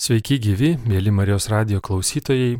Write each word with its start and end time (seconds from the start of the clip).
Sveiki 0.00 0.38
gyvi, 0.40 0.78
mėly 0.88 1.10
Marijos 1.12 1.50
radio 1.52 1.76
klausytojai. 1.84 2.54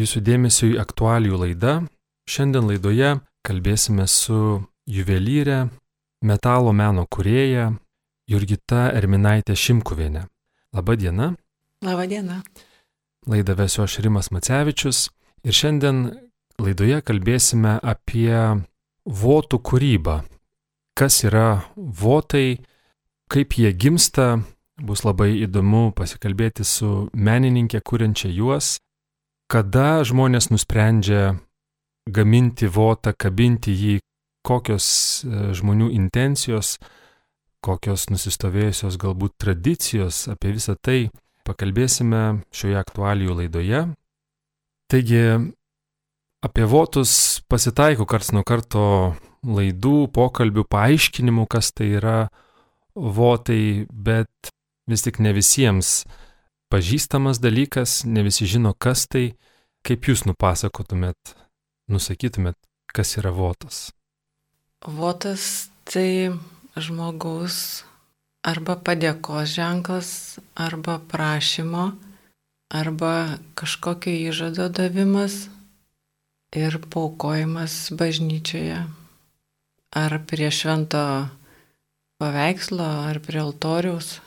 Jūsų 0.00 0.20
dėmesio 0.24 0.70
į 0.70 0.78
aktualijų 0.80 1.40
laidą. 1.42 1.72
Šiandien 2.24 2.70
laidoje 2.70 3.10
kalbėsime 3.44 4.06
su 4.08 4.62
juvelyrė, 4.88 5.66
metalo 6.24 6.72
meno 6.72 7.04
kurėja 7.04 7.66
Jurgita 8.32 8.86
Erminaitė 8.96 9.52
Šimkuvienė. 9.60 10.22
Labą 10.72 10.96
dieną. 11.02 11.26
Labą 11.84 12.08
dieną. 12.08 12.38
Laidą 13.28 13.58
vesiu 13.60 13.84
aš 13.84 13.98
Rimas 14.00 14.32
Macevičius 14.32 15.10
ir 15.44 15.58
šiandien 15.60 16.00
laidoje 16.56 17.02
kalbėsime 17.04 17.76
apie 17.76 18.32
votų 19.04 19.60
kūrybą. 19.60 20.22
Kas 20.96 21.26
yra 21.28 21.66
votai, 21.76 22.62
kaip 23.28 23.52
jie 23.60 23.76
gimsta, 23.76 24.40
Bus 24.80 25.04
labai 25.04 25.34
įdomu 25.44 25.90
pasikalbėti 25.92 26.64
su 26.64 27.10
menininkė, 27.12 27.82
kuriančia 27.84 28.30
juos, 28.32 28.78
kada 29.52 30.00
žmonės 30.08 30.48
nusprendžia 30.48 31.36
gaminti 32.08 32.70
votą, 32.72 33.12
kabinti 33.12 33.74
jį, 33.76 33.96
kokios 34.46 34.86
e, 35.22 35.52
žmonių 35.54 35.90
intencijos, 35.92 36.78
kokios 37.62 38.08
nusistovėjusios 38.10 38.96
galbūt 38.98 39.36
tradicijos, 39.38 40.24
apie 40.32 40.54
visą 40.56 40.74
tai 40.80 41.10
pakalbėsime 41.46 42.42
šioje 42.54 42.78
aktualijų 42.80 43.36
laidoje. 43.42 43.82
Taigi, 44.90 45.22
apie 46.42 46.64
votus 46.68 47.42
pasitaiko 47.48 48.06
karts 48.08 48.32
nuo 48.34 48.42
karto 48.46 48.86
laidų, 49.46 50.08
pokalbių, 50.14 50.66
paaiškinimų, 50.70 51.46
kas 51.50 51.70
tai 51.76 51.92
yra 52.00 52.16
votai, 52.94 53.86
bet 53.90 54.52
vis 54.92 55.04
tik 55.06 55.18
ne 55.24 55.32
visiems 55.36 56.02
pažįstamas 56.72 57.40
dalykas, 57.42 58.02
ne 58.08 58.24
visi 58.24 58.48
žino, 58.48 58.72
kas 58.72 59.04
tai, 59.10 59.34
kaip 59.84 60.08
jūs 60.08 60.24
nupasakotumėt, 60.28 61.34
nusakytumėt, 61.92 62.56
kas 62.92 63.16
yra 63.20 63.32
votas. 63.36 63.90
Votas 64.82 65.68
tai 65.84 66.32
žmogaus 66.76 67.84
arba 68.42 68.76
padėkos 68.76 69.52
ženklas, 69.54 70.08
arba 70.58 70.98
prašymo, 71.12 71.92
arba 72.72 73.38
kažkokio 73.58 74.14
įžado 74.32 74.70
davimas 74.72 75.46
ir 76.56 76.80
paukojimas 76.90 77.92
bažnyčioje. 77.94 78.80
Ar 79.92 80.12
prie 80.24 80.48
švento 80.48 81.28
paveikslo, 82.16 82.88
ar 83.12 83.20
prie 83.20 83.42
altoriaus. 83.44 84.20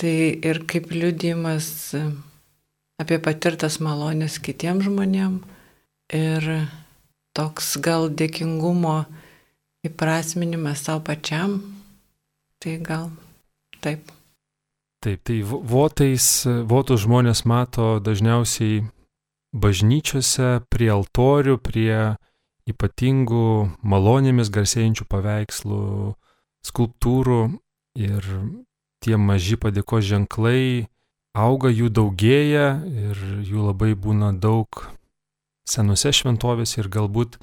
Tai 0.00 0.16
ir 0.32 0.62
kaip 0.64 0.92
liūdimas 0.94 1.66
apie 3.00 3.18
patirtas 3.20 3.76
malonės 3.84 4.38
kitiems 4.40 4.86
žmonėms 4.86 5.58
ir 6.16 6.46
toks 7.36 7.74
gal 7.84 8.08
dėkingumo 8.08 9.02
įprasminimas 9.86 10.84
savo 10.84 11.04
pačiam, 11.04 11.60
tai 12.60 12.78
gal 12.84 13.10
taip. 13.84 14.10
Taip, 15.00 15.20
tai 15.24 15.38
votais, 15.44 16.24
votus 16.68 17.06
žmonės 17.06 17.46
mato 17.48 17.94
dažniausiai 18.04 18.82
bažnyčiose, 19.56 20.60
prie 20.68 20.90
altorių, 20.92 21.56
prie 21.64 22.16
ypatingų 22.68 23.46
malonėmis 23.80 24.52
garsėjančių 24.52 25.06
paveikslų, 25.08 25.84
skulptūrų 26.68 27.40
ir 27.96 28.28
tie 29.04 29.16
maži 29.16 29.58
padėkos 29.60 30.04
ženklai 30.06 30.88
auga, 31.36 31.70
jų 31.70 31.90
daugėja 31.94 32.66
ir 32.84 33.22
jų 33.46 33.70
labai 33.70 33.94
būna 33.94 34.32
daug 34.36 34.84
senose 35.68 36.12
šventovėse 36.14 36.80
ir 36.82 36.90
galbūt 36.92 37.38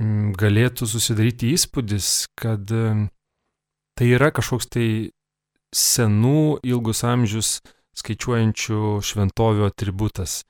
mm, 0.00 0.34
galėtų 0.38 0.88
susidaryti 0.88 1.52
įspūdis, 1.56 2.28
kad 2.38 2.70
m, 2.70 3.08
tai 3.98 4.12
yra 4.14 4.30
kažkoks 4.34 4.70
tai 4.70 4.88
senų 5.74 6.60
ilgus 6.66 7.02
amžius 7.04 7.58
skaičiuojančių 7.96 9.00
šventovių 9.04 9.66
atributas. 9.66 10.44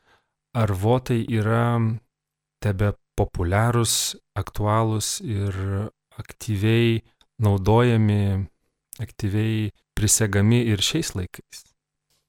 Ar 0.56 0.72
votai 0.72 1.20
yra 1.28 1.78
tebe 2.64 2.94
populiarūs, 3.16 4.16
aktualūs 4.36 5.20
ir 5.24 5.56
aktyviai 6.20 7.02
naudojami, 7.42 8.46
aktyviai 9.02 9.70
prisegami 9.96 10.62
ir 10.72 10.82
šiais 10.84 11.14
laikais. 11.16 11.64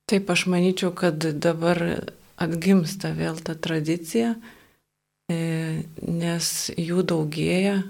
Taip, 0.07 0.29
aš 0.31 0.45
manyčiau, 0.47 0.94
kad 0.95 1.19
dabar 1.19 1.81
atgimsta 2.39 3.11
vėl 3.17 3.39
ta 3.44 3.57
tradicija, 3.59 4.35
e, 5.28 5.83
nes 6.00 6.51
jų 6.78 7.03
daugėja, 7.11 7.81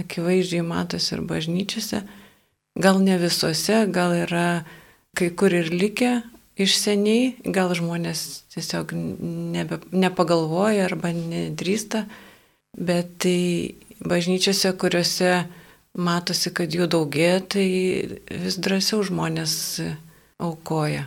akivaizdžiai 0.00 0.64
matosi 0.64 1.14
ir 1.16 1.24
bažnyčiose, 1.28 2.00
gal 2.80 3.00
ne 3.04 3.18
visose, 3.20 3.82
gal 3.92 4.14
yra 4.16 4.64
kai 5.16 5.30
kur 5.32 5.52
ir 5.56 5.68
likę 5.72 6.20
iš 6.60 6.78
seniai, 6.80 7.34
gal 7.44 7.72
žmonės 7.76 8.22
tiesiog 8.54 8.92
nebe, 8.96 9.80
nepagalvoja 9.92 10.86
arba 10.88 11.12
nedrįsta, 11.16 12.06
bet 12.76 13.16
tai 13.24 13.76
bažnyčiose, 14.00 14.72
kuriuose 14.76 15.32
matosi, 15.96 16.52
kad 16.54 16.72
jų 16.74 16.88
daugėja, 16.92 17.40
tai 17.56 17.66
vis 18.28 18.58
drąsiau 18.62 19.02
žmonės 19.06 19.54
aukoja. 20.42 21.06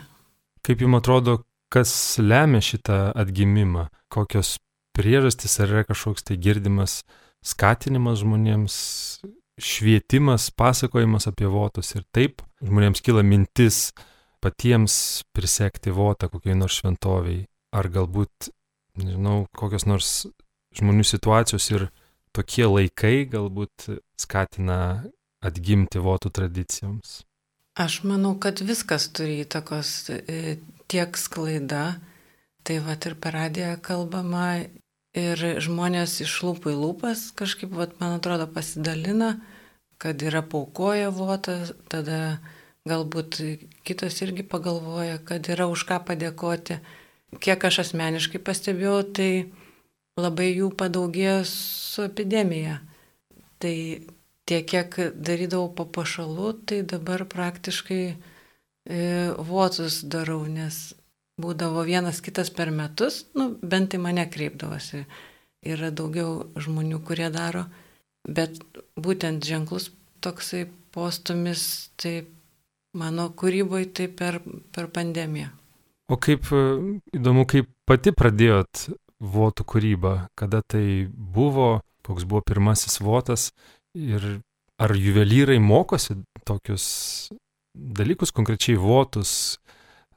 Kaip 0.66 0.84
jums 0.84 1.00
atrodo, 1.00 1.40
kas 1.74 1.92
lemia 2.22 2.62
šitą 2.64 3.10
atgimimą? 3.18 3.88
Kokios 4.10 4.58
priežastys 4.98 5.60
ar 5.62 5.74
yra 5.74 5.86
kažkoks 5.88 6.26
tai 6.28 6.40
girdimas 6.42 7.04
skatinimas 7.46 8.20
žmonėms, 8.24 8.76
švietimas, 9.60 10.50
pasakojimas 10.56 11.30
apie 11.30 11.48
votus 11.52 11.94
ir 11.96 12.06
taip 12.16 12.44
žmonėms 12.64 13.04
kyla 13.04 13.24
mintis 13.24 13.90
patiems 14.44 15.24
prisekti 15.36 15.92
votą 15.92 16.30
kokiai 16.32 16.56
nors 16.56 16.80
šventoviai, 16.80 17.44
ar 17.76 17.90
galbūt, 17.92 18.52
nežinau, 19.00 19.44
kokios 19.56 19.86
nors 19.88 20.12
žmonių 20.80 21.06
situacijos 21.08 21.68
ir 21.74 21.90
tokie 22.36 22.66
laikai 22.68 23.28
galbūt 23.30 23.90
skatina 24.20 24.80
atgimti 25.46 26.02
votų 26.04 26.32
tradicijoms? 26.36 27.22
Aš 27.80 28.02
manau, 28.04 28.34
kad 28.42 28.60
viskas 28.60 29.08
turi 29.16 29.40
įtakos 29.46 29.92
e, 30.12 30.58
tiek 30.92 31.16
sklaida, 31.18 32.00
tai 32.68 32.82
va 32.84 32.98
ir 33.00 33.16
per 33.16 33.38
radiją 33.38 33.78
kalbama 33.82 34.50
ir 35.18 35.44
žmonės 35.64 36.20
iš 36.26 36.34
lūpų 36.44 36.74
į 36.74 36.80
lūpas 36.82 37.30
kažkaip, 37.40 37.72
va, 37.72 37.88
man 38.02 38.18
atrodo, 38.18 38.50
pasidalina, 38.52 39.38
kad 40.00 40.22
yra 40.24 40.44
paukoja 40.44 41.10
votą, 41.16 41.56
tada 41.92 42.40
galbūt 42.88 43.40
kitos 43.88 44.20
irgi 44.26 44.44
pagalvoja, 44.48 45.20
kad 45.24 45.48
yra 45.52 45.68
už 45.72 45.86
ką 45.90 46.02
padėkoti. 46.08 46.80
Kiek 47.40 47.64
aš 47.64 47.84
asmeniškai 47.86 48.42
pastebėjau, 48.42 49.02
tai 49.14 49.32
labai 50.20 50.50
jų 50.52 50.72
padaugėjo 50.78 51.42
su 51.48 52.06
epidemija. 52.08 52.80
Tai 53.60 53.76
tiek, 54.50 54.66
kiek 54.66 54.96
darydavau 55.16 55.70
papašalų, 55.78 56.54
tai 56.70 56.82
dabar 56.88 57.26
praktiškai 57.30 58.04
e, 58.10 58.16
votus 59.50 60.02
darau, 60.08 60.42
nes 60.48 60.80
būdavo 61.40 61.84
vienas 61.88 62.22
kitas 62.24 62.52
per 62.52 62.72
metus, 62.76 63.24
nu, 63.38 63.52
bent 63.62 63.94
tai 63.94 64.02
mane 64.04 64.26
kreipdavosi. 64.32 65.06
Yra 65.68 65.92
daugiau 65.92 66.48
žmonių, 66.60 67.02
kurie 67.04 67.28
daro, 67.34 67.66
bet 68.24 68.60
būtent 69.00 69.44
ženklus 69.44 69.90
toksai 70.24 70.66
postumis, 70.96 71.92
tai 72.00 72.24
mano 72.96 73.30
kūryboje 73.36 73.92
tai 73.96 74.08
per, 74.08 74.40
per 74.74 74.90
pandemiją. 74.96 75.52
O 76.10 76.18
kaip 76.18 76.48
įdomu, 77.14 77.46
kaip 77.46 77.68
pati 77.86 78.16
pradėjot 78.16 78.88
votų 79.20 79.66
kūrybą, 79.68 80.14
kada 80.40 80.64
tai 80.66 81.06
buvo, 81.12 81.82
koks 82.06 82.26
buvo 82.30 82.42
pirmasis 82.46 83.00
votas 83.04 83.50
ir 83.94 84.40
ar 84.80 84.96
juvelyrai 84.96 85.60
mokosi 85.60 86.18
tokius 86.48 86.86
dalykus, 87.76 88.32
konkrečiai 88.32 88.80
votus 88.80 89.60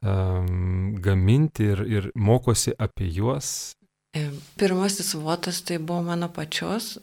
um, 0.00 0.94
gaminti 1.02 1.70
ir, 1.74 1.84
ir 1.86 2.10
mokosi 2.14 2.74
apie 2.78 3.10
juos. 3.12 3.74
E, 4.16 4.28
pirmasis 4.60 5.14
votas 5.18 5.62
tai 5.66 5.78
buvo 5.78 6.02
mano 6.06 6.28
pačios 6.32 6.98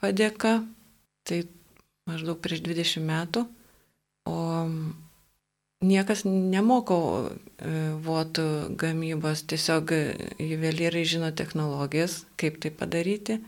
padėka, 0.00 0.60
tai 1.28 1.44
maždaug 2.08 2.40
prieš 2.42 2.64
20 2.66 3.06
metų, 3.06 3.46
o 4.28 4.38
Niekas 5.80 6.26
nemoko 6.28 6.96
e, 7.24 7.70
votų 8.04 8.42
gamybos, 8.76 9.46
tiesiog 9.48 9.94
juvelyrai 10.36 11.06
žino 11.08 11.30
technologijas, 11.32 12.26
kaip 12.36 12.58
tai 12.60 12.68
padaryti, 12.68 13.38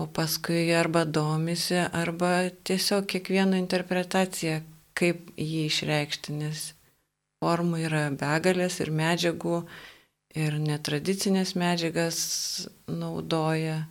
o 0.00 0.06
paskui 0.06 0.72
arba 0.74 1.04
domisi, 1.04 1.76
arba 1.92 2.50
tiesiog 2.64 3.06
kiekvieno 3.12 3.58
interpretacija, 3.60 4.60
kaip 4.98 5.32
jį 5.36 5.66
išreikšti, 5.68 6.36
nes 6.40 6.72
formų 7.42 7.82
yra 7.86 8.04
begalės 8.14 8.80
ir 8.84 8.92
medžiagų, 8.94 9.62
ir 10.38 10.58
netradicinės 10.62 11.54
medžiagas 11.58 12.18
naudoja. 12.88 13.82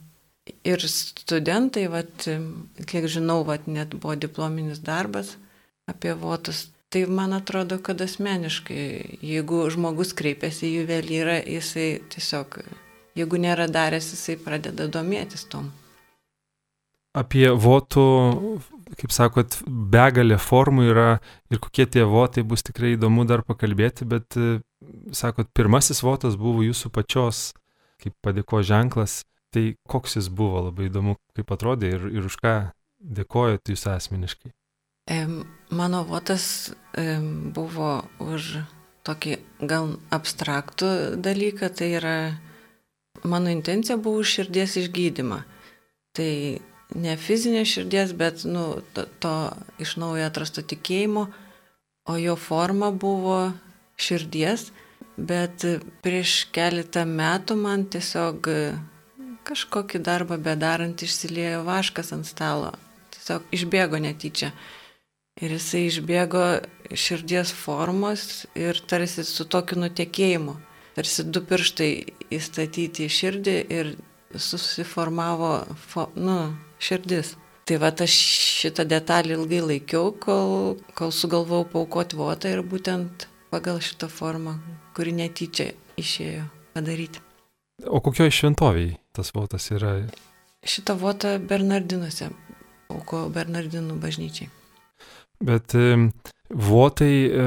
Ir 0.65 0.81
studentai, 0.89 1.85
vat, 1.91 2.25
kiek 2.89 3.07
žinau, 3.11 3.41
vat, 3.47 3.67
net 3.69 3.93
buvo 3.93 4.15
diplominis 4.17 4.81
darbas 4.83 5.35
apie 5.89 6.15
votus. 6.17 6.69
Tai 6.91 7.05
man 7.07 7.31
atrodo, 7.37 7.77
kad 7.79 8.01
asmeniškai, 8.03 9.19
jeigu 9.23 9.61
žmogus 9.71 10.11
kreipiasi 10.17 10.65
į 10.67 10.73
juvelyrą, 10.81 11.37
jisai 11.47 11.85
tiesiog, 12.11 12.57
jeigu 13.15 13.39
nėra 13.39 13.69
daręs, 13.71 14.09
jisai 14.11 14.35
pradeda 14.41 14.89
domėtis 14.91 15.45
tom. 15.47 15.69
Apie 17.17 17.49
votų 17.51 18.05
kaip 18.99 19.13
sakot, 19.13 19.57
begalė 19.67 20.37
formų 20.41 20.87
yra 20.91 21.07
ir 21.51 21.61
kokie 21.63 21.85
tie 21.89 22.03
votai 22.07 22.43
bus 22.47 22.63
tikrai 22.65 22.95
įdomu 22.95 23.25
dar 23.29 23.43
pakalbėti, 23.47 24.07
bet, 24.09 24.37
e, 24.37 24.59
sakot, 25.15 25.51
pirmasis 25.55 26.03
votas 26.03 26.37
buvo 26.39 26.65
jūsų 26.65 26.91
pačios, 26.93 27.51
kaip 28.01 28.15
padėko 28.23 28.63
ženklas. 28.65 29.21
Tai 29.51 29.73
koks 29.91 30.15
jis 30.15 30.29
buvo, 30.31 30.61
labai 30.69 30.87
įdomu, 30.87 31.17
kaip 31.35 31.49
atrodė 31.51 31.89
ir, 31.91 32.05
ir 32.07 32.27
už 32.29 32.37
ką 32.39 32.53
dėkojate 33.03 33.73
jūs 33.73 33.83
asmeniškai. 33.91 34.53
Mano 35.75 36.05
votas 36.07 36.71
buvo 36.95 37.89
už 38.23 38.61
tokį 39.03 39.35
gal 39.67 39.97
abstraktų 40.15 41.19
dalyką, 41.19 41.67
tai 41.75 41.89
yra 41.99 42.15
mano 43.27 43.51
intencija 43.51 43.99
buvo 43.99 44.23
už 44.23 44.37
širdies 44.37 44.77
išgydymą. 44.85 45.41
Tai 46.15 46.31
ne 46.95 47.15
fizinės 47.17 47.71
širdies, 47.71 48.13
bet 48.17 48.45
nu, 48.47 48.81
to, 48.95 49.05
to 49.23 49.33
iš 49.81 49.95
naujo 50.01 50.27
atrasto 50.27 50.63
tikėjimo, 50.65 51.27
o 52.09 52.17
jo 52.19 52.35
forma 52.35 52.91
buvo 52.91 53.51
širdies, 54.01 54.69
bet 55.17 55.65
prieš 56.03 56.45
keletą 56.55 57.05
metų 57.07 57.57
man 57.59 57.85
tiesiog 57.91 58.49
kažkokį 59.47 60.01
darbą 60.05 60.37
bedarant 60.41 61.01
išsiliejo 61.01 61.63
vaškas 61.67 62.13
ant 62.15 62.27
stalo. 62.29 62.71
Tiesiog 63.15 63.47
išbėgo 63.55 64.01
netyčia. 64.01 64.51
Ir 65.41 65.55
jisai 65.55 65.85
išbėgo 65.87 66.45
širdies 66.91 67.53
formos 67.55 68.45
ir 68.57 68.77
tarsi 68.87 69.23
su 69.25 69.47
tokiu 69.49 69.79
nutekėjimu. 69.81 70.57
Tarsi 70.97 71.23
du 71.23 71.41
pirštai 71.47 71.91
įstatyti 72.35 73.07
į 73.07 73.13
širdį 73.15 73.55
ir 73.71 73.93
susiformavo, 74.35 75.53
fo, 75.87 76.09
nu, 76.19 76.37
širdis. 76.81 77.35
Tai 77.69 77.77
va 77.77 77.91
aš 78.03 78.13
šitą 78.61 78.83
detalį 78.89 79.35
ilgai 79.37 79.61
laikiau, 79.61 80.11
kol, 80.19 80.79
kol 80.97 81.13
sugalvojau 81.13 81.67
paukoti 81.69 82.17
votą 82.17 82.49
ir 82.51 82.63
būtent 82.65 83.27
pagal 83.53 83.77
šitą 83.83 84.09
formą, 84.09 84.57
kuri 84.97 85.13
netyčia 85.15 85.69
išėjo 86.01 86.47
padaryti. 86.73 87.21
O 87.85 88.01
kokioje 88.03 88.33
šventoviai 88.39 88.95
tas 89.15 89.31
votas 89.35 89.69
yra? 89.73 89.93
Šitą 90.65 90.97
votą 90.97 91.37
Bernardinuose, 91.41 92.29
auko 92.93 93.27
Bernardinų 93.33 93.97
bažnyčiai. 94.01 94.49
Bet 95.41 95.73
votai 96.53 97.15
e, 97.25 97.45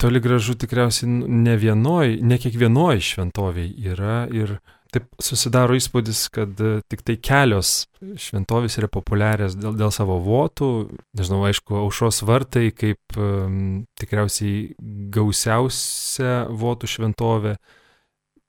toli 0.00 0.20
gražu 0.22 0.56
tikriausiai 0.58 1.10
ne 1.46 1.56
vienoj, 1.56 2.16
ne 2.22 2.38
kiekvienoj 2.42 3.02
šventoviai 3.06 3.70
yra 3.92 4.24
ir 4.34 4.56
Taip 4.92 5.06
susidaro 5.24 5.72
įspūdis, 5.78 6.26
kad 6.32 6.58
e, 6.60 6.72
tik 6.92 7.00
tai 7.06 7.14
kelios 7.16 7.86
šventovės 8.20 8.76
yra 8.76 8.90
populiarios 8.92 9.54
dėl, 9.56 9.72
dėl 9.80 9.92
savo 9.94 10.18
votų. 10.20 10.68
Nežinau, 11.16 11.40
aišku, 11.48 11.78
aušos 11.80 12.20
vartai 12.28 12.66
kaip 12.76 13.16
um, 13.16 13.86
tikriausiai 13.96 14.74
gausiausia 15.14 16.42
votų 16.52 16.90
šventovė, 16.92 17.54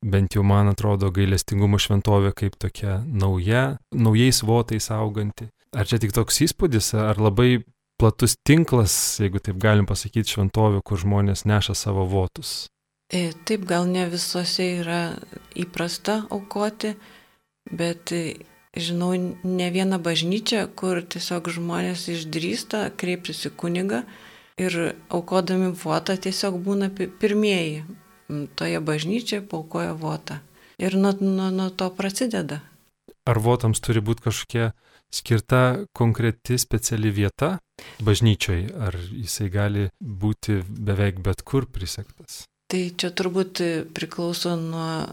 bent 0.04 0.36
jau 0.36 0.44
man 0.44 0.74
atrodo 0.74 1.13
gailestingumo 1.16 1.80
šventovė 1.80 2.34
kaip 2.36 2.60
tokia 2.60 3.00
nauja, 3.07 3.78
naujais 3.95 4.44
votais 4.44 4.90
auganti. 4.92 5.48
Ar 5.74 5.88
čia 5.88 6.01
tik 6.04 6.12
toks 6.12 6.44
įspūdis, 6.44 6.92
ar 7.00 7.24
labai 7.24 7.63
platus 8.01 8.36
tinklas, 8.44 8.94
jeigu 9.24 9.40
taip 9.40 9.63
galim 9.63 9.88
pasakyti, 9.88 10.36
šventovių, 10.36 10.84
kur 10.84 11.00
žmonės 11.00 11.48
neša 11.48 11.78
savo 11.86 12.04
votus? 12.10 12.66
E, 13.13 13.30
taip, 13.45 13.68
gal 13.69 13.86
ne 13.86 14.07
visose 14.10 14.65
yra 14.80 15.13
įprasta 15.60 16.24
aukoti, 16.33 16.95
bet 17.69 18.10
e, 18.15 18.21
žinau 18.74 19.13
ne 19.45 19.68
vieną 19.75 20.00
bažnyčią, 20.01 20.63
kur 20.74 21.04
tiesiog 21.06 21.51
žmonės 21.54 22.07
išdrįsta 22.10 22.88
kreiptis 22.98 23.44
į 23.45 23.51
kunigą 23.62 24.00
ir 24.57 24.77
aukodami 25.13 25.69
votą 25.77 26.15
tiesiog 26.18 26.57
būna 26.65 26.89
pirmieji 26.98 27.83
toje 28.57 28.80
bažnyčioje 28.81 29.44
paukoja 29.51 29.94
votą. 29.94 30.39
Ir 30.81 30.98
nuo, 30.98 31.13
nuo, 31.21 31.51
nuo 31.54 31.69
to 31.69 31.92
prasideda. 31.94 32.63
Ar 33.30 33.39
votams 33.39 33.83
turi 33.83 34.01
būti 34.01 34.25
kažkokia 34.25 34.71
skirta 35.13 35.86
konkreti 35.94 36.57
speciali 36.57 37.13
vieta 37.13 37.59
bažnyčiai, 38.01 38.66
ar 38.74 38.98
jisai 38.98 39.51
gali 39.54 39.86
būti 40.01 40.63
beveik 40.66 41.21
bet 41.21 41.45
kur 41.45 41.69
prisektas? 41.69 42.48
Tai 42.73 42.87
čia 42.97 43.11
turbūt 43.13 43.59
priklauso 43.93 44.55
nuo 44.57 45.05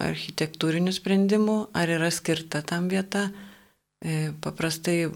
architektūrinių 0.00 0.94
sprendimų, 0.96 1.56
ar 1.76 1.90
yra 1.92 2.08
skirta 2.08 2.62
tam 2.64 2.86
vieta. 2.88 3.26
E, 4.00 4.30
paprastai 4.40 5.10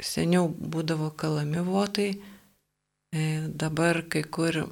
seniau 0.00 0.48
būdavo 0.48 1.10
kalami 1.12 1.60
votai, 1.66 2.06
e, 2.16 3.26
dabar 3.52 4.00
kai 4.08 4.22
kur 4.24 4.62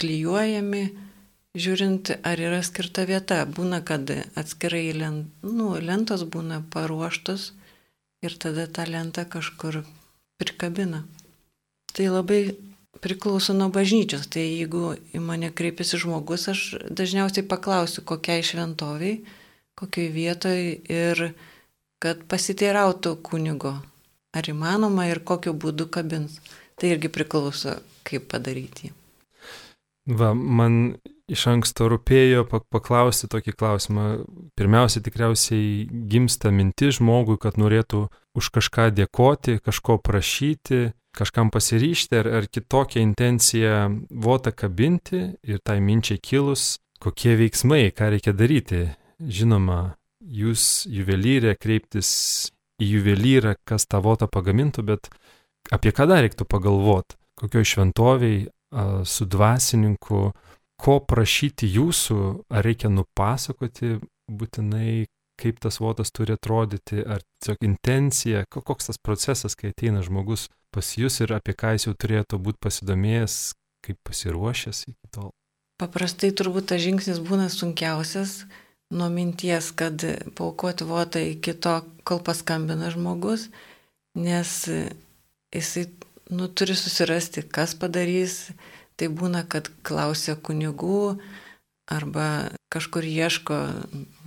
klyjuojami, 0.00 0.82
žiūrint, 1.60 2.14
ar 2.24 2.40
yra 2.40 2.62
skirta 2.64 3.04
vieta. 3.04 3.42
Būna, 3.44 3.82
kad 3.84 4.08
atskirai 4.32 4.86
lent, 4.96 5.28
nu, 5.44 5.74
lentos 5.76 6.24
būna 6.24 6.62
paruoštos 6.72 7.50
ir 8.24 8.40
tada 8.40 8.64
tą 8.64 8.88
lentą 8.88 9.28
kažkur 9.28 9.82
prikabina. 10.40 11.04
Tai 11.92 12.08
labai 12.16 12.69
priklauso 13.04 13.54
nuo 13.56 13.68
bažnyčios. 13.72 14.28
Tai 14.32 14.42
jeigu 14.44 14.94
į 15.14 15.22
mane 15.24 15.50
kreipiasi 15.56 16.00
žmogus, 16.02 16.48
aš 16.52 16.64
dažniausiai 16.90 17.46
paklausiu, 17.48 18.04
kokiai 18.06 18.44
šventoviai, 18.46 19.20
kokiai 19.78 20.12
vietoj 20.14 20.60
ir 20.92 21.24
kad 22.00 22.24
pasiteirautų 22.30 23.16
kunigo, 23.24 23.74
ar 24.36 24.48
įmanoma 24.48 25.10
ir 25.10 25.22
kokiu 25.24 25.52
būdu 25.52 25.90
kabins. 25.92 26.40
Tai 26.80 26.94
irgi 26.94 27.10
priklauso, 27.12 27.76
kaip 28.08 28.30
padaryti. 28.32 28.94
Va, 30.08 30.32
man 30.32 30.96
iš 31.30 31.44
anksto 31.50 31.86
rūpėjo 31.92 32.46
paklausti 32.48 33.28
tokį 33.30 33.54
klausimą. 33.54 34.06
Pirmiausia, 34.58 35.02
tikriausiai 35.04 35.84
gimsta 36.10 36.50
mintis 36.54 36.98
žmogui, 36.98 37.36
kad 37.40 37.60
norėtų 37.60 38.06
už 38.38 38.50
kažką 38.56 38.88
dėkoti, 38.96 39.60
kažko 39.62 39.98
prašyti, 40.02 40.90
kažkam 41.16 41.50
pasiryšti 41.50 42.20
ar, 42.20 42.28
ar 42.40 42.46
kitokią 42.46 43.02
intenciją 43.02 43.76
votą 44.10 44.52
kabinti 44.52 45.22
ir 45.42 45.60
tai 45.64 45.80
minčiai 45.80 46.20
kilus, 46.22 46.78
kokie 47.00 47.36
veiksmai, 47.40 47.90
ką 47.96 48.12
reikia 48.14 48.34
daryti. 48.36 48.86
Žinoma, 49.20 49.96
jūs 50.20 50.86
juvelyrė 50.88 51.56
kreiptis 51.60 52.10
į 52.80 52.94
juvelyrą, 52.94 53.56
kas 53.68 53.84
tą 53.90 54.00
votą 54.04 54.30
pagamintų, 54.32 54.84
bet 54.88 55.10
apie 55.72 55.92
ką 55.92 56.06
dar 56.08 56.24
reiktų 56.24 56.46
pagalvoti, 56.48 57.18
kokioj 57.40 57.66
šventoviai, 57.74 58.46
su 59.04 59.26
dvasininku, 59.26 60.30
ko 60.80 60.94
prašyti 61.04 61.68
jūsų, 61.68 62.18
ar 62.54 62.64
reikia 62.64 62.88
nupasakoti 62.92 63.98
būtinai, 64.30 65.08
kaip 65.40 65.58
tas 65.60 65.80
votas 65.80 66.12
turi 66.12 66.36
atrodyti, 66.36 67.00
ar 67.02 67.20
tiesiog 67.40 67.64
intencija, 67.66 68.44
koks 68.48 68.90
tas 68.90 69.00
procesas, 69.00 69.56
kai 69.56 69.72
ateina 69.74 70.04
žmogus 70.04 70.48
pas 70.74 70.94
jūs 70.96 71.20
ir 71.24 71.34
apie 71.36 71.54
ką 71.56 71.74
jis 71.76 71.88
jau 71.88 71.94
turėtų 71.94 72.40
būti 72.42 72.62
pasidomėjęs, 72.66 73.36
kaip 73.86 74.00
pasiruošęs 74.06 74.82
iki 74.90 75.12
tol? 75.14 75.30
Paprastai 75.80 76.30
turbūt 76.36 76.70
tas 76.72 76.82
žingsnis 76.82 77.22
būna 77.24 77.48
sunkiausias 77.52 78.44
nuo 78.92 79.08
minties, 79.12 79.70
kad 79.72 80.02
paukoti 80.36 80.84
votą 80.84 81.22
iki 81.22 81.54
to, 81.54 81.80
kol 82.04 82.20
paskambina 82.26 82.90
žmogus, 82.92 83.48
nes 84.18 84.52
jisai 85.54 85.86
nu, 86.30 86.48
turi 86.48 86.76
susirasti, 86.78 87.42
kas 87.42 87.74
padarys. 87.78 88.50
Tai 89.00 89.08
būna, 89.16 89.46
kad 89.48 89.70
klausia 89.86 90.34
kunigų 90.36 91.16
arba 91.88 92.52
kažkur 92.68 93.06
ieško 93.08 93.56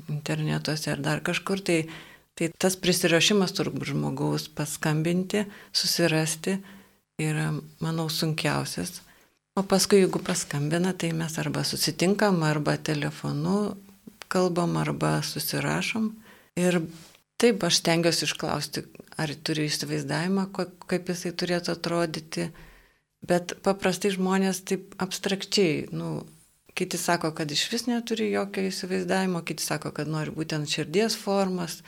internetuose 0.09 0.89
ar 0.95 1.03
dar 1.05 1.21
kažkur, 1.21 1.61
tai 1.61 1.83
Tai 2.33 2.49
tas 2.57 2.75
prisirašymas 2.81 3.53
turbūt 3.53 3.91
žmogaus 3.91 4.47
paskambinti, 4.57 5.45
susirasti 5.75 6.57
yra, 7.21 7.51
manau, 7.83 8.07
sunkiausias. 8.09 9.01
O 9.53 9.61
paskui, 9.61 9.99
jeigu 10.01 10.17
paskambina, 10.17 10.95
tai 10.97 11.11
mes 11.13 11.37
arba 11.37 11.61
susitinkam, 11.67 12.41
arba 12.41 12.73
telefonu 12.81 13.75
kalbam, 14.33 14.77
arba 14.81 15.19
susirašom. 15.21 16.09
Ir 16.57 16.81
taip 17.37 17.63
aš 17.67 17.83
stengiuosi 17.83 18.25
išklausti, 18.25 18.85
ar 19.21 19.33
turiu 19.45 19.67
įsivaizdavimą, 19.69 20.47
kaip 20.89 21.11
jisai 21.13 21.35
turėtų 21.37 21.75
atrodyti. 21.75 22.49
Bet 23.23 23.53
paprastai 23.63 24.11
žmonės 24.17 24.63
taip 24.67 24.97
abstrakčiai, 25.03 25.85
nu, 25.95 26.23
kiti 26.73 26.97
sako, 26.97 27.31
kad 27.37 27.51
iš 27.51 27.67
vis 27.71 27.85
neturi 27.87 28.31
jokio 28.33 28.65
įsivaizdavimo, 28.67 29.43
kiti 29.45 29.63
sako, 29.63 29.93
kad 29.95 30.09
nori 30.09 30.33
būtent 30.33 30.69
širdies 30.69 31.15
formas. 31.19 31.83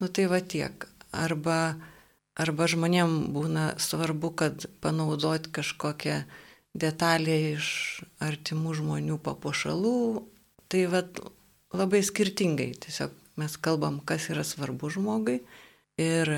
Nu 0.00 0.08
tai 0.08 0.26
va 0.32 0.40
tiek. 0.40 0.86
Arba, 1.12 1.76
arba 2.38 2.68
žmonėm 2.70 3.32
būna 3.34 3.74
svarbu, 3.82 4.32
kad 4.32 4.66
panaudoti 4.80 5.52
kažkokią 5.60 6.22
detalę 6.80 7.36
iš 7.56 7.68
artimų 8.22 8.76
žmonių 8.80 9.18
papuošalų. 9.24 9.96
Tai 10.70 10.84
va 10.92 11.04
labai 11.76 12.02
skirtingai. 12.06 12.72
Tiesiog 12.80 13.16
mes 13.40 13.56
kalbam, 13.60 14.00
kas 14.00 14.30
yra 14.32 14.46
svarbu 14.46 14.92
žmogui. 14.94 15.40
Ir 16.00 16.30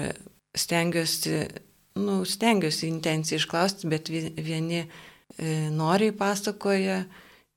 stengiuosi 0.58 1.46
nu, 1.94 2.24
stengiuosi 2.24 2.88
intenciją 2.88 3.40
išklausti, 3.40 3.88
bet 3.90 4.08
vieni 4.10 4.82
e, 4.82 4.88
noriai 5.70 6.14
pasakoja, 6.16 7.04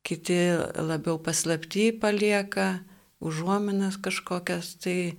kiti 0.06 0.38
labiau 0.76 1.18
paslapti 1.22 1.90
palieka, 2.02 2.82
užuominas 3.26 3.98
kažkokias, 4.04 4.76
tai 4.84 5.16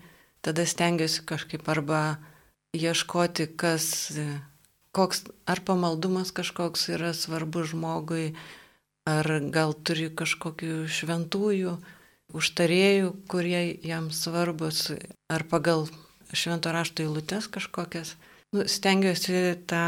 tada 0.46 0.62
stengiuosi 0.62 1.24
kažkaip 1.26 1.66
arba 1.68 2.00
ieškoti, 2.76 3.48
kas, 3.58 4.14
koks, 4.94 5.24
ar 5.50 5.62
pamaldumas 5.66 6.30
kažkoks 6.36 6.86
yra 6.94 7.10
svarbus 7.16 7.72
žmogui, 7.72 8.30
ar 9.06 9.26
gal 9.50 9.74
turi 9.74 10.06
kažkokių 10.14 10.84
šventųjų, 10.86 11.76
užtarėjų, 12.36 13.10
kurie 13.30 13.62
jam 13.86 14.10
svarbus, 14.14 14.92
ar 15.30 15.46
pagal 15.50 15.88
švento 16.34 16.72
rašto 16.74 17.04
eilutes 17.06 17.46
kažkokias 17.50 18.14
nu, 18.54 18.66
stengiuosi 18.66 19.58
tą 19.66 19.82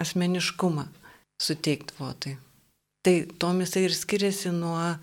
asmeniškumą 0.00 0.86
suteikti 1.40 1.94
votui. 1.98 2.36
Tai 3.04 3.14
tom 3.38 3.60
jisai 3.62 3.86
ir 3.88 3.94
skiriasi 3.94 4.50
nuo 4.54 4.94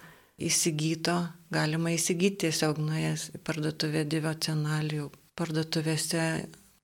įsigyto, 0.47 1.17
galima 1.53 1.93
įsigyti 1.95 2.47
tiesiog 2.47 2.79
nuėjęs 2.81 3.29
į 3.37 3.41
parduotuvę 3.47 4.03
devocionalijų, 4.09 5.09
parduotuvėse 5.37 6.25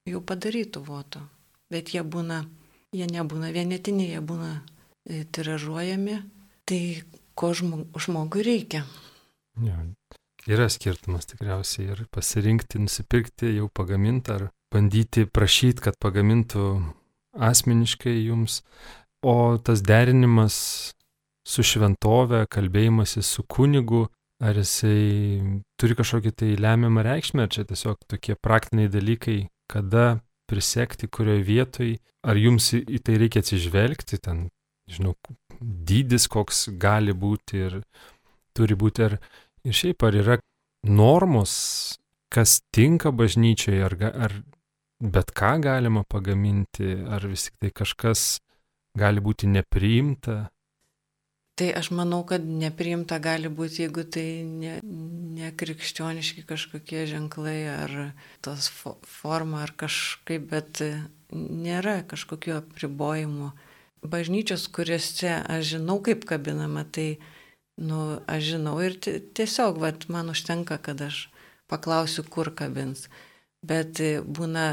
jau 0.08 0.22
padarytų 0.24 0.84
voto. 0.88 1.22
Bet 1.72 1.94
jie 1.96 2.04
būna, 2.04 2.44
jie 2.96 3.08
nebūna 3.12 3.52
vienetiniai, 3.56 4.14
jie 4.16 4.24
būna 4.24 4.52
e, 4.58 5.24
tiražuojami. 5.36 6.20
Tai 6.68 6.82
ko 7.38 7.54
žmogui 7.56 8.44
reikia. 8.44 8.84
Ja, 9.64 9.78
yra 10.50 10.68
skirtumas 10.72 11.30
tikriausiai 11.30 11.94
ir 11.94 12.06
pasirinkti, 12.12 12.82
nusipirkti 12.84 13.54
jau 13.56 13.70
pagamintą 13.72 14.36
ar 14.40 14.46
bandyti 14.74 15.26
prašyti, 15.30 15.84
kad 15.86 15.98
pagamintų 16.04 16.68
asmeniškai 17.38 18.16
jums, 18.26 18.62
o 19.24 19.58
tas 19.64 19.84
derinimas 19.86 20.58
su 21.48 21.64
šventove, 21.64 22.44
kalbėjimasis 22.52 23.30
su 23.38 23.44
kunigu, 23.48 24.08
ar 24.44 24.58
jisai 24.60 25.62
turi 25.80 25.96
kažkokį 25.98 26.34
tai 26.38 26.50
lemiamą 26.60 27.06
reikšmę, 27.08 27.46
ar 27.46 27.54
čia 27.54 27.66
tiesiog 27.68 28.04
tokie 28.12 28.36
praktiniai 28.36 28.92
dalykai, 28.92 29.40
kada 29.72 30.20
prisekti, 30.48 31.10
kurioje 31.12 31.44
vietoje, 31.48 31.98
ar 32.28 32.40
jums 32.40 32.72
į 32.78 33.00
tai 33.04 33.18
reikia 33.22 33.44
atsižvelgti, 33.44 34.20
ten, 34.24 34.48
žinau, 34.92 35.16
dydis 35.60 36.28
koks 36.32 36.68
gali 36.80 37.16
būti 37.16 37.64
ir 37.64 37.80
turi 38.56 38.78
būti, 38.80 39.08
ar 39.08 39.18
ir 39.68 39.76
šiaip 39.76 40.04
ar 40.08 40.20
yra 40.22 40.38
normos, 40.88 41.54
kas 42.34 42.60
tinka 42.76 43.12
bažnyčiai, 43.16 43.82
ar, 43.88 43.96
ar 44.14 44.36
bet 45.00 45.32
ką 45.36 45.58
galima 45.64 46.04
pagaminti, 46.08 46.94
ar 47.08 47.26
vis 47.28 47.48
tik 47.48 47.58
tai 47.64 47.74
kažkas 47.84 48.28
gali 48.98 49.24
būti 49.24 49.50
nepriimta? 49.52 50.48
Tai 51.58 51.68
aš 51.74 51.90
manau, 51.98 52.22
kad 52.30 52.44
nepriimta 52.46 53.18
gali 53.24 53.50
būti, 53.50 53.82
jeigu 53.86 54.04
tai 54.14 54.26
nekrikščioniški 54.86 56.42
ne, 56.42 56.46
ne 56.46 56.50
kažkokie 56.52 57.06
ženklai 57.10 57.58
ar 57.72 57.96
tos 58.46 58.70
fo, 58.70 58.98
forma 59.02 59.64
ar 59.66 59.74
kažkaip, 59.74 60.46
bet 60.52 60.84
nėra 61.34 62.04
kažkokių 62.10 62.60
apribojimų. 62.60 63.50
Bažnyčios, 64.06 64.68
kuriuose 64.70 65.34
aš 65.42 65.74
žinau, 65.74 65.98
kaip 66.06 66.28
kabinama, 66.30 66.86
tai, 66.86 67.18
nu, 67.82 68.22
aš 68.30 68.54
žinau 68.54 68.78
ir 68.86 69.00
tiesiog, 69.02 69.82
vat, 69.82 70.06
man 70.14 70.30
užtenka, 70.30 70.78
kad 70.78 71.02
aš 71.10 71.26
paklausiu, 71.68 72.22
kur 72.30 72.54
kabins 72.54 73.10
bet 73.66 74.02
būna 74.26 74.68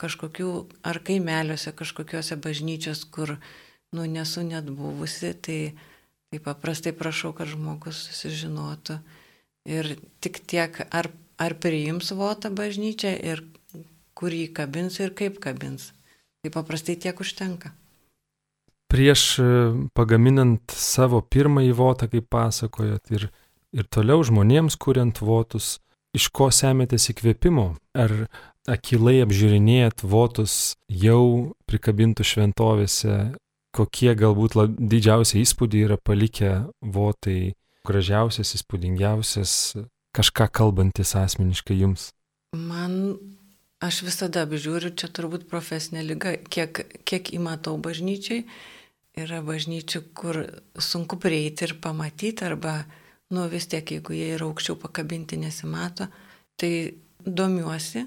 kažkokių 0.00 0.50
ar 0.86 1.00
kaimeliuose, 1.04 1.72
kažkokiuose 1.76 2.38
bažnyčios, 2.40 3.04
kur, 3.04 3.36
nu, 3.92 4.06
nesu 4.08 4.44
net 4.46 4.68
buvusi, 4.72 5.34
tai, 5.34 5.60
tai 6.30 6.40
paprastai 6.42 6.92
prašau, 6.96 7.32
kad 7.36 7.50
žmogus 7.50 8.02
susižinotų. 8.08 8.98
Ir 9.66 9.96
tik 10.22 10.42
tiek, 10.46 10.78
ar, 10.94 11.10
ar 11.42 11.54
priims 11.58 12.12
votą 12.14 12.52
bažnyčią 12.54 13.12
ir 13.18 13.42
kur 14.16 14.34
jį 14.34 14.50
kabins 14.56 15.00
ir 15.02 15.14
kaip 15.16 15.40
kabins. 15.42 15.90
Tai 16.42 16.52
paprastai 16.54 16.96
tiek 17.00 17.18
užtenka. 17.20 17.72
Prieš 18.86 19.22
e, 19.42 19.46
pagaminant 19.98 20.62
savo 20.70 21.18
pirmąjį 21.20 21.72
votą, 21.74 22.06
kaip 22.10 22.28
pasakojot, 22.30 23.10
ir, 23.18 23.26
ir 23.74 23.88
toliau 23.90 24.22
žmonėms 24.22 24.78
kuriant 24.78 25.18
votus, 25.18 25.80
iš 26.14 26.28
ko 26.30 26.52
semėtės 26.54 27.10
įkvėpimo? 27.10 27.72
Ar 27.98 28.14
akilai 28.70 29.18
apžiūrinėjat 29.24 30.04
votus 30.06 30.76
jau 30.86 31.54
prikabintų 31.66 32.26
šventovėse, 32.26 33.16
kokie 33.76 34.12
galbūt 34.18 34.56
didžiausiai 34.76 35.44
įspūdį 35.44 35.82
yra 35.88 35.98
palikę 36.00 36.52
votai, 36.80 37.54
gražiausias, 37.86 38.54
įspūdingiausias, 38.58 39.52
kažką 40.16 40.48
kalbantis 40.58 41.14
asmeniškai 41.18 41.78
jums? 41.78 42.10
Man, 42.56 43.16
aš 43.84 44.02
visada 44.06 44.46
apžiūriu, 44.46 44.94
čia 44.96 45.10
turbūt 45.12 45.46
profesinė 45.50 46.04
lyga, 46.06 46.36
kiek, 46.50 46.82
kiek 47.04 47.32
įmatau 47.36 47.76
bažnyčiai. 47.82 48.46
Yra 49.16 49.40
bažnyčių, 49.40 50.02
kur 50.12 50.42
sunku 50.76 51.16
prieiti 51.16 51.64
ir 51.64 51.78
pamatyti 51.80 52.44
arba 52.44 52.82
nu 53.32 53.46
vis 53.48 53.64
tiek, 53.66 53.88
jeigu 53.96 54.12
jie 54.12 54.34
yra 54.34 54.44
aukščiau 54.44 54.76
pakabinti, 54.78 55.38
nesimato, 55.40 56.10
tai 56.60 56.92
domiuosi 57.24 58.04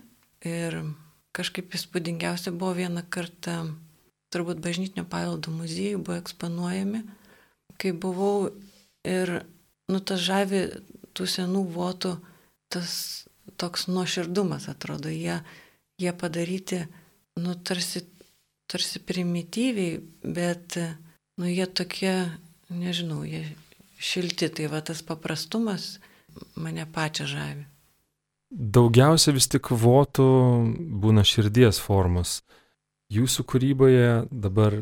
ir 0.47 0.77
kažkaip 1.35 1.73
įspūdingiausia 1.75 2.53
buvo 2.53 2.75
vieną 2.77 3.03
kartą, 3.11 3.57
turbūt 4.33 4.61
bažnytinio 4.63 5.05
paveldo 5.09 5.53
muziejų 5.53 6.01
buvo 6.03 6.19
eksponuojami, 6.21 7.03
kai 7.79 7.93
buvau 7.95 8.49
ir, 9.07 9.33
nu, 9.89 9.99
tas 9.99 10.21
žavi 10.23 10.65
tų 11.17 11.27
senų 11.29 11.63
votų, 11.73 12.15
tas 12.71 12.91
toks 13.59 13.87
nuoširdumas 13.89 14.69
atrodo, 14.71 15.09
jie, 15.11 15.39
jie 15.99 16.13
padaryti, 16.13 16.83
nu, 17.39 17.55
tarsi, 17.55 18.03
tarsi 18.69 19.01
primityviai, 19.01 19.97
bet, 20.23 20.77
nu, 21.39 21.49
jie 21.49 21.65
tokie, 21.65 22.13
nežinau, 22.69 23.23
jie 23.27 23.43
šilti, 23.99 24.51
tai 24.53 24.69
va 24.71 24.83
tas 24.85 25.01
paprastumas 25.03 25.97
mane 26.55 26.85
pačią 26.85 27.27
žavi. 27.27 27.65
Daugiausia 28.49 29.33
vis 29.35 29.45
tik 29.51 29.69
votų 29.69 30.25
būna 31.03 31.21
širdies 31.27 31.77
formos. 31.83 32.39
Jūsų 33.09 33.45
kūryboje 33.49 34.09
dabar 34.29 34.81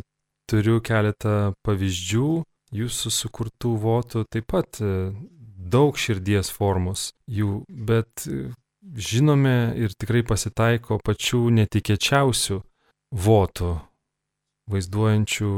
turiu 0.51 0.81
keletą 0.83 1.53
pavyzdžių, 1.63 2.29
jūsų 2.75 3.11
sukurtų 3.13 3.73
votų 3.79 4.25
taip 4.31 4.47
pat 4.51 4.81
e, 4.83 5.11
daug 5.57 5.95
širdies 5.99 6.51
formos 6.51 7.11
jų, 7.31 7.61
bet 7.67 8.27
e, 8.27 8.49
žinome 8.95 9.73
ir 9.79 9.95
tikrai 9.95 10.25
pasitaiko 10.27 10.99
pačių 11.03 11.45
netikėčiausių 11.61 12.61
votų, 13.15 13.73
vaizduojančių 14.71 15.51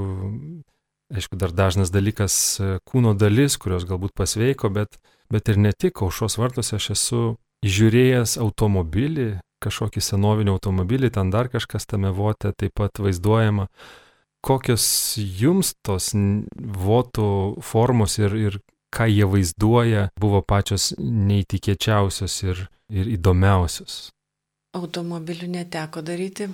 aišku, 1.16 1.36
dar 1.42 1.54
dažnas 1.54 1.90
dalykas 1.94 2.34
e, 2.62 2.72
kūno 2.86 3.16
dalis, 3.18 3.58
kurios 3.58 3.86
galbūt 3.90 4.14
pasveiko, 4.18 4.70
bet, 4.74 5.00
bet 5.34 5.50
ir 5.50 5.58
ne 5.58 5.74
tik, 5.74 6.02
aušos 6.06 6.38
vartose 6.38 6.78
aš 6.78 6.92
esu 6.96 7.22
žiūrėjęs 7.66 8.38
automobilį, 8.42 9.32
kažkokį 9.64 10.04
senovinį 10.04 10.54
automobilį, 10.56 11.12
ten 11.16 11.32
dar 11.34 11.50
kažkas 11.52 11.88
tame 11.90 12.12
vote 12.16 12.52
taip 12.56 12.76
pat 12.80 13.02
vaizduojama. 13.02 13.68
Kokios 14.46 14.86
jums 15.20 15.74
tos 15.84 16.14
votų 16.86 17.30
formos 17.66 18.16
ir, 18.22 18.36
ir 18.40 18.60
ką 18.96 19.10
jie 19.12 19.28
vaizduoja 19.28 20.08
buvo 20.20 20.42
pačios 20.42 20.94
neįtikėčiausios 21.00 22.38
ir, 22.48 22.66
ir 22.90 23.12
įdomiausios? 23.18 24.10
Automobilių 24.78 25.50
neteko 25.50 26.04
daryti, 26.06 26.48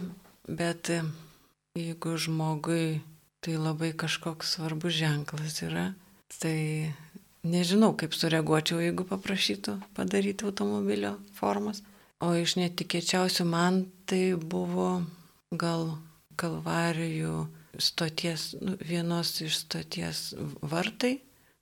bet 0.48 0.90
e, 0.90 1.02
jeigu 1.78 2.16
žmogui 2.18 3.02
tai 3.46 3.58
labai 3.60 3.92
kažkoks 3.94 4.56
svarbus 4.56 4.96
ženklas 4.98 5.62
yra. 5.68 5.92
Tai 6.42 6.58
nežinau, 7.46 7.94
kaip 8.00 8.16
sureaguočiau, 8.18 8.80
jeigu 8.82 9.06
paprašytų 9.08 9.78
padaryti 9.98 10.48
automobilio 10.48 11.16
formos. 11.38 11.84
O 12.24 12.32
iš 12.40 12.56
netikėčiausių 12.60 13.46
man 13.50 13.84
tai 14.08 14.36
buvo 14.40 15.04
gal 15.52 15.98
kalvarijų 16.40 17.46
stoties, 17.80 18.54
nu, 18.62 18.76
vienos 18.80 19.34
iš 19.44 19.60
stoties 19.66 20.30
vartai, 20.64 21.18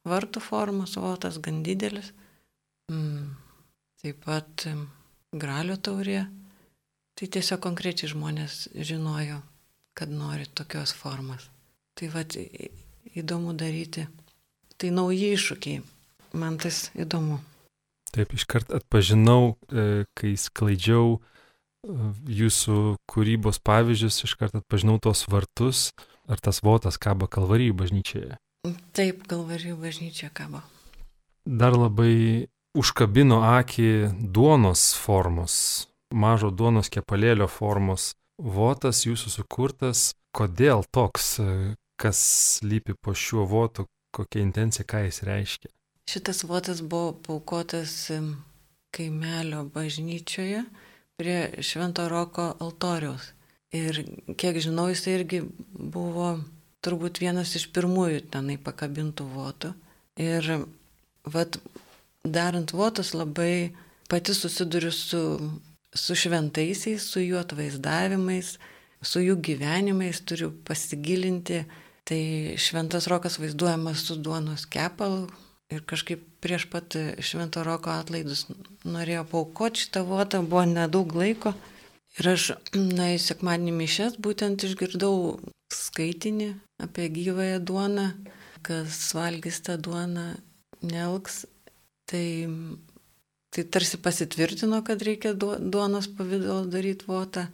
vartų 0.06 0.44
formos, 0.44 0.98
votas 1.02 1.40
gan 1.42 1.64
didelis. 1.66 2.12
Mm. 2.92 3.34
Taip 4.04 4.20
pat 4.26 4.68
gralio 5.32 5.78
taurė. 5.80 6.26
Tai 7.14 7.30
tiesiog 7.30 7.62
konkrečiai 7.62 8.10
žmonės 8.12 8.68
žinojo, 8.74 9.38
kad 9.94 10.10
nori 10.10 10.48
tokios 10.50 10.94
formos. 10.98 11.46
Tai 11.94 12.10
vad 12.14 12.36
įdomu 13.14 13.54
daryti. 13.58 14.08
Tai 14.78 14.90
nauji 14.98 15.34
iššūkiai. 15.38 15.84
Man 16.42 16.58
tas 16.58 16.88
įdomu. 16.98 17.38
Taip, 18.14 18.34
iškart 18.38 18.74
atpažinau, 18.76 19.56
e, 19.74 20.06
kai 20.14 20.36
sklaidžiau 20.38 21.18
jūsų 21.84 22.78
kūrybos 23.10 23.60
pavyzdžius, 23.60 24.22
iš 24.24 24.36
karto 24.40 24.62
atpažinau 24.62 25.00
tos 25.04 25.26
vartus, 25.28 25.92
ar 26.30 26.40
tas 26.40 26.62
votas 26.64 26.98
kabo 27.02 27.28
kalvarijų 27.28 27.76
bažnyčioje. 27.82 28.38
Taip, 28.96 29.26
kalvarijų 29.28 29.76
bažnyčia 29.82 30.30
kabo. 30.32 30.62
Dar 31.44 31.76
labai 31.76 32.48
užkabino 32.78 33.42
akį 33.44 34.14
duonos 34.32 34.94
formos, 34.96 35.56
mažo 36.14 36.54
duonos 36.54 36.90
kepalėlio 36.94 37.50
formos. 37.52 38.14
Votas 38.40 39.04
jūsų 39.06 39.30
sukurtas, 39.30 40.14
kodėl 40.34 40.86
toks, 40.90 41.36
kas 42.02 42.22
lypi 42.66 42.96
po 42.98 43.14
šiuo 43.14 43.44
votu, 43.46 43.86
kokia 44.16 44.42
intencija, 44.42 44.88
ką 44.88 45.04
jis 45.06 45.22
reiškia. 45.28 45.70
Šitas 46.10 46.44
votas 46.44 46.82
buvo 46.82 47.14
paukotas 47.26 48.12
kaimelio 48.92 49.64
bažnyčioje 49.74 50.64
prie 51.18 51.62
Švento 51.62 52.10
Roko 52.10 52.54
altoriaus. 52.60 53.32
Ir 53.74 54.04
kiek 54.38 54.60
žinau, 54.62 54.90
jis 54.92 55.08
irgi 55.10 55.40
buvo 55.74 56.36
turbūt 56.84 57.22
vienas 57.24 57.56
iš 57.58 57.70
pirmųjų 57.74 58.26
tenai 58.34 58.60
pakabintų 58.62 59.26
votų. 59.34 59.72
Ir 60.22 60.50
vad, 61.26 61.58
darant 62.24 62.74
votus 62.76 63.14
labai 63.16 63.74
pati 64.12 64.36
susiduriu 64.38 64.92
su, 64.94 65.24
su 65.96 66.18
šventaisiais, 66.20 67.08
su 67.08 67.24
jų 67.24 67.40
atvaizdavimais, 67.42 68.58
su 69.02 69.24
jų 69.24 69.40
gyvenimais, 69.48 70.22
turiu 70.22 70.52
pasigilinti. 70.68 71.64
Tai 72.04 72.20
šventas 72.60 73.08
rokas 73.08 73.40
vaizduojamas 73.40 74.02
su 74.04 74.18
duonos 74.20 74.66
kepalu, 74.68 75.30
Ir 75.74 75.82
kažkaip 75.90 76.22
prieš 76.44 76.68
pat 76.70 76.96
Švento 77.24 77.64
Roko 77.66 77.94
atlaidus 77.94 78.46
norėjau 78.86 79.24
paukoti 79.32 79.86
šitą 79.86 80.04
votą, 80.06 80.44
buvo 80.46 80.66
nedaug 80.70 81.16
laiko. 81.18 81.54
Ir 82.20 82.30
aš, 82.36 82.52
na, 82.98 83.14
į 83.16 83.22
sekmadienį 83.24 83.74
mišęs 83.80 84.20
būtent 84.22 84.66
išgirdau 84.68 85.40
skaitinį 85.74 86.52
apie 86.84 87.08
gyvąją 87.16 87.62
duoną, 87.66 88.08
kas 88.66 89.00
valgys 89.18 89.62
tą 89.66 89.80
duoną, 89.82 90.34
nelgs. 90.86 91.44
Tai, 92.12 92.28
tai 93.56 93.64
tarsi 93.74 93.98
pasitvirtino, 94.04 94.84
kad 94.86 95.02
reikia 95.08 95.34
duonos 95.34 96.10
pavydalo 96.18 96.68
daryti 96.70 97.08
votą. 97.08 97.48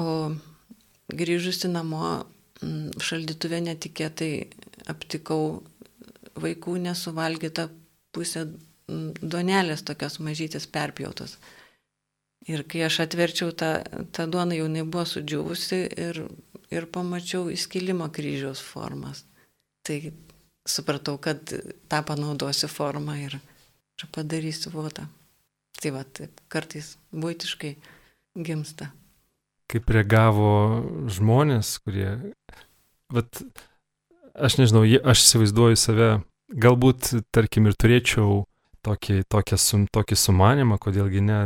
O 0.00 0.32
grįžusi 1.12 1.70
namo, 1.70 2.24
šaldytuvė 3.02 3.60
netikėtai 3.68 4.32
aptikau 4.90 5.60
vaikų 6.42 6.78
nesuvalgyta 6.86 7.68
pusė 8.14 8.46
duonelės 8.88 9.84
tokios 9.84 10.18
mažytis 10.24 10.66
perpjautos. 10.72 11.36
Ir 12.48 12.62
kai 12.64 12.86
aš 12.86 13.02
atverčiau 13.04 13.52
tą, 13.52 13.82
tą 14.14 14.24
duoną, 14.30 14.56
jau 14.56 14.68
jinai 14.68 14.86
buvo 14.88 15.04
sudžiūvusi 15.08 15.80
ir, 16.00 16.22
ir 16.72 16.86
pamačiau 16.94 17.50
įskilimo 17.52 18.08
kryžiaus 18.14 18.62
formas. 18.64 19.24
Tai 19.84 19.98
supratau, 20.68 21.18
kad 21.20 21.42
tą 21.88 22.00
panaudosiu 22.08 22.70
formą 22.72 23.18
ir 23.20 23.38
padarysiu 24.14 24.72
votą. 24.72 25.08
Tai 25.78 25.92
va, 25.94 26.04
taip, 26.04 26.40
kartais 26.50 26.96
būtiškai 27.12 27.74
gimsta. 28.46 28.90
Kaip 29.68 29.90
reagavo 29.92 30.50
žmonės, 31.12 31.74
kurie, 31.84 32.32
vat, 33.12 33.42
aš 34.32 34.56
nežinau, 34.62 34.86
aš 35.04 35.26
įsivaizduoju 35.26 35.78
save 35.78 36.08
Galbūt, 36.48 37.10
tarkim, 37.34 37.66
ir 37.68 37.76
turėčiau 37.76 38.44
tokį, 38.86 39.24
tokį, 39.28 39.58
sum, 39.60 39.84
tokį 39.92 40.16
sumanimą, 40.16 40.78
kodėlgi 40.80 41.20
ne, 41.24 41.40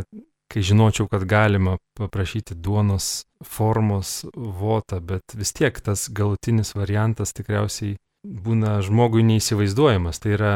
kai 0.52 0.62
žinočiau, 0.62 1.08
kad 1.10 1.24
galima 1.26 1.78
paprašyti 1.98 2.54
duonos 2.54 3.24
formos 3.42 4.20
votą, 4.36 5.00
bet 5.02 5.34
vis 5.34 5.54
tiek 5.56 5.80
tas 5.82 6.06
galutinis 6.12 6.74
variantas 6.76 7.34
tikriausiai 7.34 7.96
būna 8.22 8.76
žmogui 8.86 9.24
neįsivaizduojamas. 9.26 10.20
Tai 10.22 10.34
yra, 10.36 10.54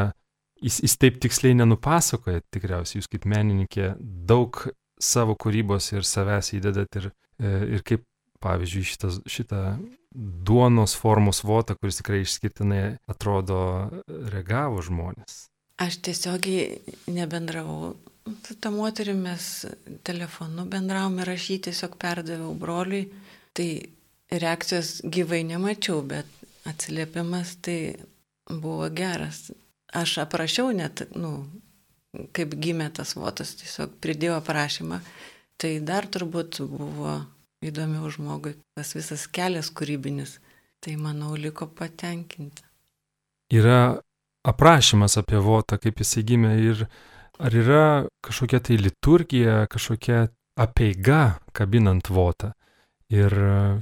jis, 0.62 0.78
jis 0.84 0.98
taip 1.00 1.18
tiksliai 1.24 1.56
nenupasakoja, 1.58 2.44
tikriausiai 2.54 3.00
jūs 3.00 3.10
kaip 3.10 3.26
menininkė 3.26 3.94
daug 3.98 4.62
savo 5.02 5.34
kūrybos 5.34 5.90
ir 5.96 6.06
savęs 6.06 6.54
įdedat 6.56 7.00
ir, 7.00 7.10
e, 7.40 7.56
ir 7.76 7.82
kaip, 7.86 8.06
pavyzdžiui, 8.44 8.84
šitas, 8.84 9.18
šitą 9.26 9.62
duonos 10.16 10.96
formos 10.96 11.42
votą, 11.44 11.76
kuris 11.76 12.00
tikrai 12.00 12.22
išskirtinai 12.24 12.96
atrodo 13.10 13.58
reagavo 14.32 14.80
žmonės. 14.84 15.46
Aš 15.82 15.98
tiesiogiai 16.06 16.80
nebendravau 17.12 17.96
su 18.46 18.56
ta 18.60 18.70
moterimi, 18.70 19.28
mes 19.28 19.66
telefonu 20.02 20.64
bendravom 20.70 21.20
ir 21.20 21.34
aš 21.34 21.50
jį 21.50 21.58
tiesiog 21.68 21.98
perdaviau 22.00 22.54
broliui. 22.58 23.10
Tai 23.56 23.68
reakcijos 24.32 25.00
gyvai 25.04 25.42
nemačiau, 25.46 26.00
bet 26.02 26.26
atsiliepimas 26.66 27.56
tai 27.62 27.78
buvo 28.48 28.88
geras. 28.90 29.50
Aš 29.96 30.18
aprašiau 30.24 30.72
net, 30.74 31.04
nu, 31.14 31.46
kaip 32.36 32.56
gimė 32.56 32.88
tas 32.96 33.14
votas, 33.16 33.54
tiesiog 33.60 34.00
pridėjau 34.02 34.40
aprašymą. 34.40 35.00
Tai 35.56 35.72
dar 35.88 36.08
turbūt 36.12 36.60
buvo 36.68 37.20
įdomiau 37.70 38.10
žmogui, 38.12 38.56
tas 38.76 38.94
visas 38.96 39.26
kelias 39.28 39.70
kūrybinis, 39.74 40.38
tai 40.82 40.96
manau 41.00 41.34
liko 41.38 41.68
patenkinti. 41.68 42.64
Yra 43.54 44.00
aprašymas 44.46 45.18
apie 45.20 45.38
votą, 45.42 45.78
kaip 45.82 46.02
jisai 46.02 46.24
gimė 46.26 46.54
ir 46.62 46.86
ar 47.38 47.54
yra 47.54 47.86
kažkokia 48.24 48.62
tai 48.64 48.78
liturgija, 48.80 49.66
kažkokia 49.70 50.26
apeiga 50.58 51.38
kabinant 51.56 52.08
votą. 52.10 52.54
Ir 53.12 53.30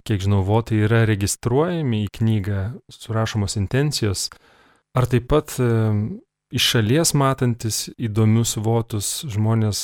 kiek 0.04 0.20
žinau, 0.20 0.42
votai 0.44 0.82
yra 0.84 1.06
registruojami 1.08 2.02
į 2.04 2.12
knygą, 2.18 2.60
surašomos 2.92 3.56
intencijos. 3.56 4.28
Ar 4.94 5.08
taip 5.08 5.30
pat 5.32 5.54
iš 6.54 6.66
šalies 6.74 7.14
matantis 7.16 7.86
įdomius 7.96 8.58
votus 8.60 9.08
žmonės 9.32 9.80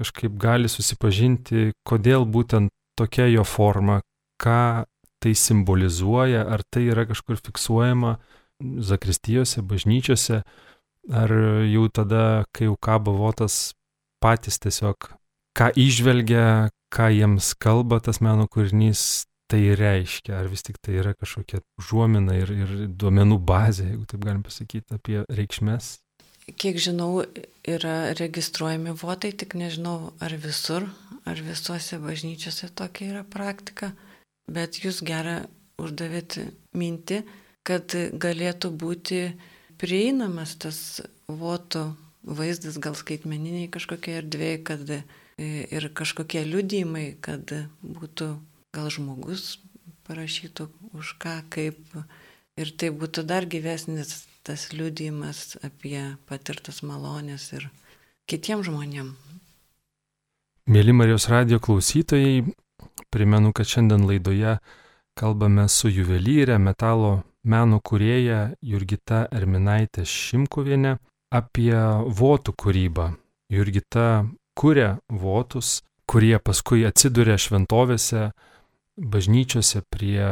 kažkaip 0.00 0.34
gali 0.40 0.68
susipažinti, 0.68 1.70
kodėl 1.86 2.26
būtent 2.26 2.72
tokia 3.00 3.28
jo 3.32 3.44
forma, 3.48 4.00
ką 4.40 4.84
tai 5.20 5.34
simbolizuoja, 5.36 6.46
ar 6.48 6.64
tai 6.72 6.86
yra 6.92 7.04
kažkur 7.08 7.40
fiksuojama 7.40 8.16
zakristijose, 8.60 9.64
bažnyčiose, 9.64 10.42
ar 11.08 11.32
jau 11.68 11.88
tada, 11.92 12.44
kai 12.52 12.68
jau 12.68 12.76
kabo 12.80 13.16
votas, 13.18 13.72
patys 14.20 14.60
tiesiog, 14.60 15.10
ką 15.56 15.70
išvelgia, 15.80 16.70
ką 16.92 17.10
jiems 17.14 17.54
kalba 17.60 18.00
tas 18.04 18.20
meno 18.24 18.46
kūrinys, 18.50 19.26
tai 19.50 19.74
reiškia, 19.74 20.36
ar 20.38 20.46
vis 20.50 20.62
tik 20.62 20.78
tai 20.78 21.00
yra 21.00 21.12
kažkokia 21.18 21.62
užuomina 21.80 22.36
ir, 22.38 22.52
ir 22.54 22.74
duomenų 23.00 23.40
bazė, 23.42 23.88
jeigu 23.90 24.06
taip 24.12 24.22
galim 24.22 24.44
pasakyti, 24.46 24.94
apie 24.94 25.24
reikšmės. 25.26 25.96
Kiek 26.56 26.78
žinau, 26.80 27.24
yra 27.68 28.12
registruojami 28.18 28.94
votai, 28.96 29.32
tik 29.36 29.54
nežinau, 29.58 30.12
ar 30.22 30.34
visur, 30.40 30.88
ar 31.28 31.40
visuose 31.44 31.98
bažnyčiose 32.00 32.70
tokia 32.74 33.10
yra 33.12 33.24
praktika, 33.28 33.92
bet 34.50 34.80
jūs 34.82 35.02
gerą 35.06 35.42
uždavėt 35.80 36.38
mintį, 36.76 37.22
kad 37.66 37.94
galėtų 38.20 38.72
būti 38.80 39.20
prieinamas 39.80 40.56
tas 40.60 41.00
voto 41.28 41.90
vaizdas, 42.24 42.78
gal 42.80 42.96
skaitmeniniai 42.98 43.70
kažkokie 43.72 44.18
erdvėjai, 44.20 44.62
kad 44.64 44.94
ir 45.40 45.88
kažkokie 45.96 46.42
liudymai, 46.44 47.14
kad 47.20 47.52
būtų 47.80 48.32
gal 48.76 48.90
žmogus 48.92 49.58
parašytų 50.08 50.68
už 50.96 51.14
ką, 51.22 51.40
kaip. 51.52 51.78
Ir 52.60 52.72
tai 52.76 52.90
būtų 52.92 53.22
dar 53.24 53.46
gyvesnis 53.48 54.26
tas 54.42 54.70
liudymas 54.72 55.58
apie 55.66 56.00
patirtas 56.28 56.82
malonės 56.86 57.50
ir 57.56 57.68
kitiems 58.30 58.68
žmonėms. 58.68 59.16
Mėly 60.70 60.92
Marijos 60.94 61.26
radio 61.26 61.58
klausytojai, 61.58 62.44
primenu, 63.10 63.50
kad 63.50 63.66
šiandien 63.66 64.04
laidoje 64.06 64.58
kalbame 65.18 65.64
su 65.68 65.90
juvelyrė, 65.90 66.60
metalo 66.62 67.24
meno 67.42 67.80
kurėja 67.82 68.52
Jurgita 68.62 69.24
Erminaitė 69.34 70.04
Šimkovienė 70.06 70.94
apie 71.34 71.74
votų 72.20 72.54
kūrybą. 72.54 73.08
Jurgita 73.50 74.06
kuria 74.54 74.98
votus, 75.08 75.80
kurie 76.06 76.36
paskui 76.38 76.84
atsiduria 76.86 77.34
šventovėse, 77.40 78.30
bažnyčiose 79.00 79.82
prie 79.90 80.22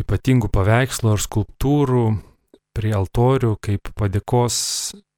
ypatingų 0.00 0.48
paveikslų 0.54 1.12
ar 1.12 1.22
skulptūrų 1.22 2.06
prie 2.74 2.92
altorių 2.96 3.54
kaip 3.62 3.90
padėkos 3.98 4.56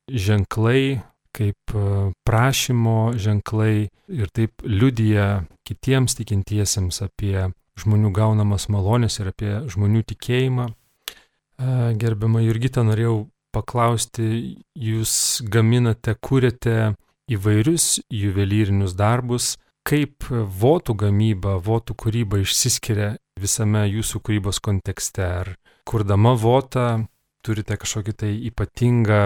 ženklai, 0.07 1.03
kaip 1.37 1.75
e, 1.75 1.85
prašymo 2.27 3.17
ženklai 3.21 3.89
ir 4.09 4.33
taip 4.33 4.65
liudija 4.65 5.47
kitiems 5.67 6.17
tikintiesiems 6.19 7.03
apie 7.05 7.49
žmonių 7.81 8.13
gaunamas 8.17 8.69
malonės 8.73 9.19
ir 9.21 9.33
apie 9.33 9.53
žmonių 9.73 10.05
tikėjimą. 10.13 10.69
E, 10.71 11.73
gerbiama 12.01 12.45
Jurgita, 12.45 12.85
norėjau 12.87 13.27
paklausti, 13.57 14.57
jūs 14.77 15.43
gaminate, 15.49 16.17
kūrėte 16.21 16.95
įvairius 17.33 18.01
juvelyrinius 18.13 18.95
darbus, 18.97 19.55
kaip 19.87 20.29
votų 20.31 20.97
gamyba, 21.07 21.57
votų 21.63 21.97
kūryba 21.99 22.41
išsiskiria 22.43 23.15
visame 23.41 23.87
jūsų 23.89 24.21
kūrybos 24.25 24.61
kontekste? 24.63 25.27
Ar 25.43 25.53
kurdama 25.87 26.35
votą 26.39 27.07
turite 27.47 27.79
kažkokį 27.79 28.15
tai 28.23 28.33
ypatingą 28.51 29.23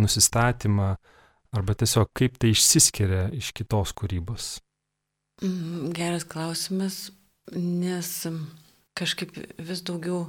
nusistatymą, 0.00 0.94
arba 1.56 1.74
tiesiog 1.74 2.10
kaip 2.16 2.38
tai 2.40 2.52
išsiskiria 2.54 3.28
iš 3.36 3.52
kitos 3.56 3.94
kūrybos? 3.98 4.58
Mm, 5.42 5.90
geras 5.96 6.26
klausimas, 6.28 7.10
nes 7.54 8.10
kažkaip 8.98 9.32
vis 9.58 9.84
daugiau 9.86 10.26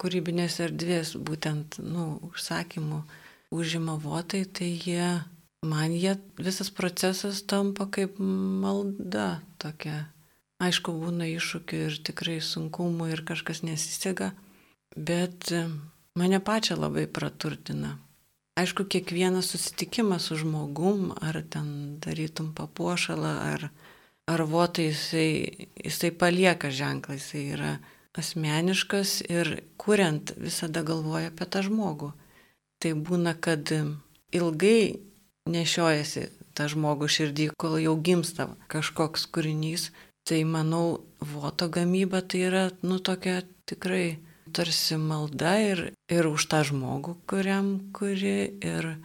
kūrybinės 0.00 0.58
erdvės, 0.64 1.14
būtent, 1.28 1.78
nu, 1.84 2.18
užsakymų 2.30 3.02
užima 3.54 3.96
votai, 4.00 4.44
tai 4.44 4.72
jie 4.74 5.06
man 5.64 5.94
jie 5.94 6.16
visas 6.38 6.70
procesas 6.70 7.42
tampa 7.46 7.86
kaip 7.86 8.18
malda 8.18 9.40
tokia. 9.62 10.08
Aišku, 10.62 10.92
būna 10.94 11.26
iššūkių 11.32 11.80
ir 11.88 11.96
tikrai 12.06 12.36
sunkumų 12.44 13.08
ir 13.10 13.24
kažkas 13.26 13.64
nesisega, 13.66 14.30
bet 14.94 15.50
mane 16.14 16.40
pačią 16.40 16.78
labai 16.80 17.06
praturtina. 17.06 17.98
Aišku, 18.54 18.84
kiekvienas 18.86 19.48
susitikimas 19.50 20.28
su 20.28 20.36
žmogum, 20.38 21.10
ar 21.20 21.40
ten 21.50 21.98
darytum 21.98 22.52
papuošalą, 22.54 23.32
ar, 23.54 23.68
ar 24.30 24.42
votai, 24.46 24.92
jisai, 24.92 25.66
jisai 25.74 26.12
palieka 26.14 26.70
ženklą, 26.70 27.18
jisai 27.18 27.42
yra 27.56 27.72
asmeniškas 28.14 29.24
ir 29.26 29.56
kuriant 29.76 30.36
visada 30.38 30.84
galvoja 30.86 31.32
apie 31.32 31.48
tą 31.50 31.64
žmogų. 31.66 32.12
Tai 32.78 32.92
būna, 33.08 33.34
kad 33.34 33.72
ilgai 34.30 35.00
nešiojasi 35.50 36.28
tą 36.54 36.68
žmogų 36.70 37.08
širdį, 37.10 37.48
kol 37.58 37.80
jau 37.82 37.96
gimsta 37.98 38.48
kažkoks 38.70 39.26
kūrinys. 39.34 39.90
Tai 40.24 40.38
manau, 40.48 41.02
voto 41.20 41.66
gamyba 41.68 42.22
tai 42.22 42.46
yra, 42.46 42.64
nu, 42.86 43.00
tokia 43.02 43.42
tikrai 43.68 44.20
tarsi 44.54 44.96
malda 44.96 45.58
ir, 45.60 45.82
ir 46.12 46.28
už 46.28 46.46
tą 46.50 46.62
žmogų, 46.66 47.16
kuriam 47.28 47.76
kuri, 47.96 48.54
ir 48.60 48.96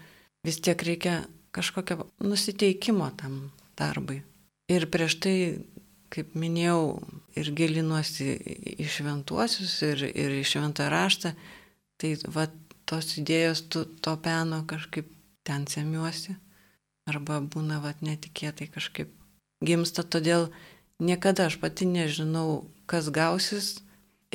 vis 0.45 0.59
tiek 0.63 0.79
reikia 0.83 1.21
kažkokio 1.55 2.07
nusiteikimo 2.23 3.09
tam 3.19 3.51
darbui. 3.79 4.21
Ir 4.69 4.85
prieš 4.91 5.17
tai, 5.23 5.35
kaip 6.13 6.35
minėjau, 6.37 6.99
ir 7.39 7.51
gilinuosi 7.55 8.33
į 8.77 8.87
šventuosius, 8.89 9.79
ir, 9.87 10.03
ir 10.09 10.35
į 10.41 10.43
šventą 10.45 10.89
raštą, 10.91 11.33
tai 11.99 12.13
va 12.27 12.47
tos 12.89 13.15
idėjos 13.21 13.65
to, 13.69 13.85
to 14.01 14.15
peno 14.21 14.63
kažkaip 14.69 15.09
ten 15.47 15.65
semiuosi. 15.69 16.35
Arba 17.09 17.39
būna 17.41 17.79
vat 17.81 18.03
netikėtai 18.05 18.69
kažkaip 18.69 19.09
gimsta, 19.65 20.03
todėl 20.03 20.49
niekada 21.01 21.47
aš 21.49 21.57
pati 21.61 21.87
nežinau, 21.89 22.67
kas 22.89 23.09
gausis 23.13 23.79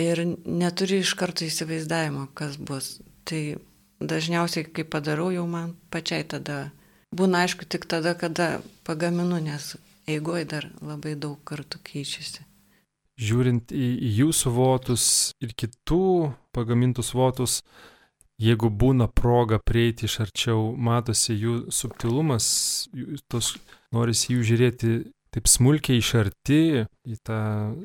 ir 0.01 0.25
neturiu 0.45 1.01
iš 1.03 1.15
karto 1.19 1.47
įsivaizdavimo, 1.47 2.29
kas 2.35 2.57
bus. 2.59 2.99
Tai 3.25 3.57
dažniausiai, 4.05 4.67
kai 4.69 4.85
padarau, 4.85 5.31
jau 5.33 5.47
man 5.49 5.75
pačiai 5.91 6.27
tada 6.29 6.69
būna 7.15 7.45
aišku 7.45 7.69
tik 7.71 7.87
tada, 7.91 8.15
kada 8.19 8.61
pagaminu, 8.87 9.39
nes 9.43 9.75
eigoje 10.11 10.49
dar 10.51 10.69
labai 10.83 11.15
daug 11.15 11.39
kartų 11.47 11.81
keičiasi. 11.87 12.45
Žiūrint 13.15 13.71
į, 13.71 13.89
į 14.03 14.11
jūsų 14.25 14.51
votus 14.57 15.05
ir 15.45 15.55
kitų 15.55 16.35
pagamintus 16.55 17.13
votus, 17.15 17.61
jeigu 18.43 18.71
būna 18.71 19.07
proga 19.07 19.61
prieiti 19.63 20.09
iš 20.09 20.19
arčiau, 20.27 20.73
matosi 20.75 21.37
jų 21.39 21.55
subtilumas, 21.71 22.47
tos 23.31 23.55
norisi 23.95 24.35
jų 24.35 24.49
žiūrėti 24.51 24.97
taip 25.35 25.51
smulkiai 25.51 25.99
iš 25.99 26.13
arti, 26.21 26.85
į 27.11 27.17
tą 27.27 27.41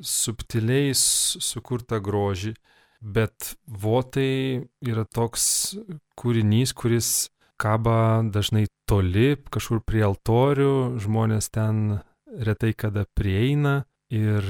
subtiliai 0.06 0.94
sukurtą 0.96 1.98
grožį, 2.06 2.54
bet 3.02 3.56
votai 3.66 4.68
yra 4.86 5.06
toks 5.10 5.76
kūrinys, 6.20 6.76
kuris 6.78 7.30
kaba 7.60 8.22
dažnai 8.24 8.68
toli, 8.90 9.34
kažkur 9.52 9.82
prie 9.84 10.04
altorių, 10.08 11.00
žmonės 11.02 11.50
ten 11.52 12.00
retai 12.30 12.76
kada 12.78 13.06
prieina 13.18 13.84
ir 14.14 14.46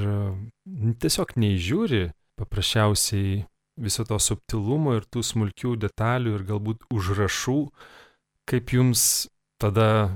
tiesiog 0.99 1.35
neįžiūri 1.39 2.09
paprasčiausiai 2.39 3.43
viso 3.79 4.05
to 4.07 4.19
subtilumo 4.19 4.95
ir 4.97 5.07
tų 5.07 5.23
smulkių 5.23 5.75
detalių 5.79 6.35
ir 6.37 6.45
galbūt 6.47 6.85
užrašų, 6.91 7.59
kaip 8.49 8.73
jums 8.75 9.03
tada, 9.59 10.11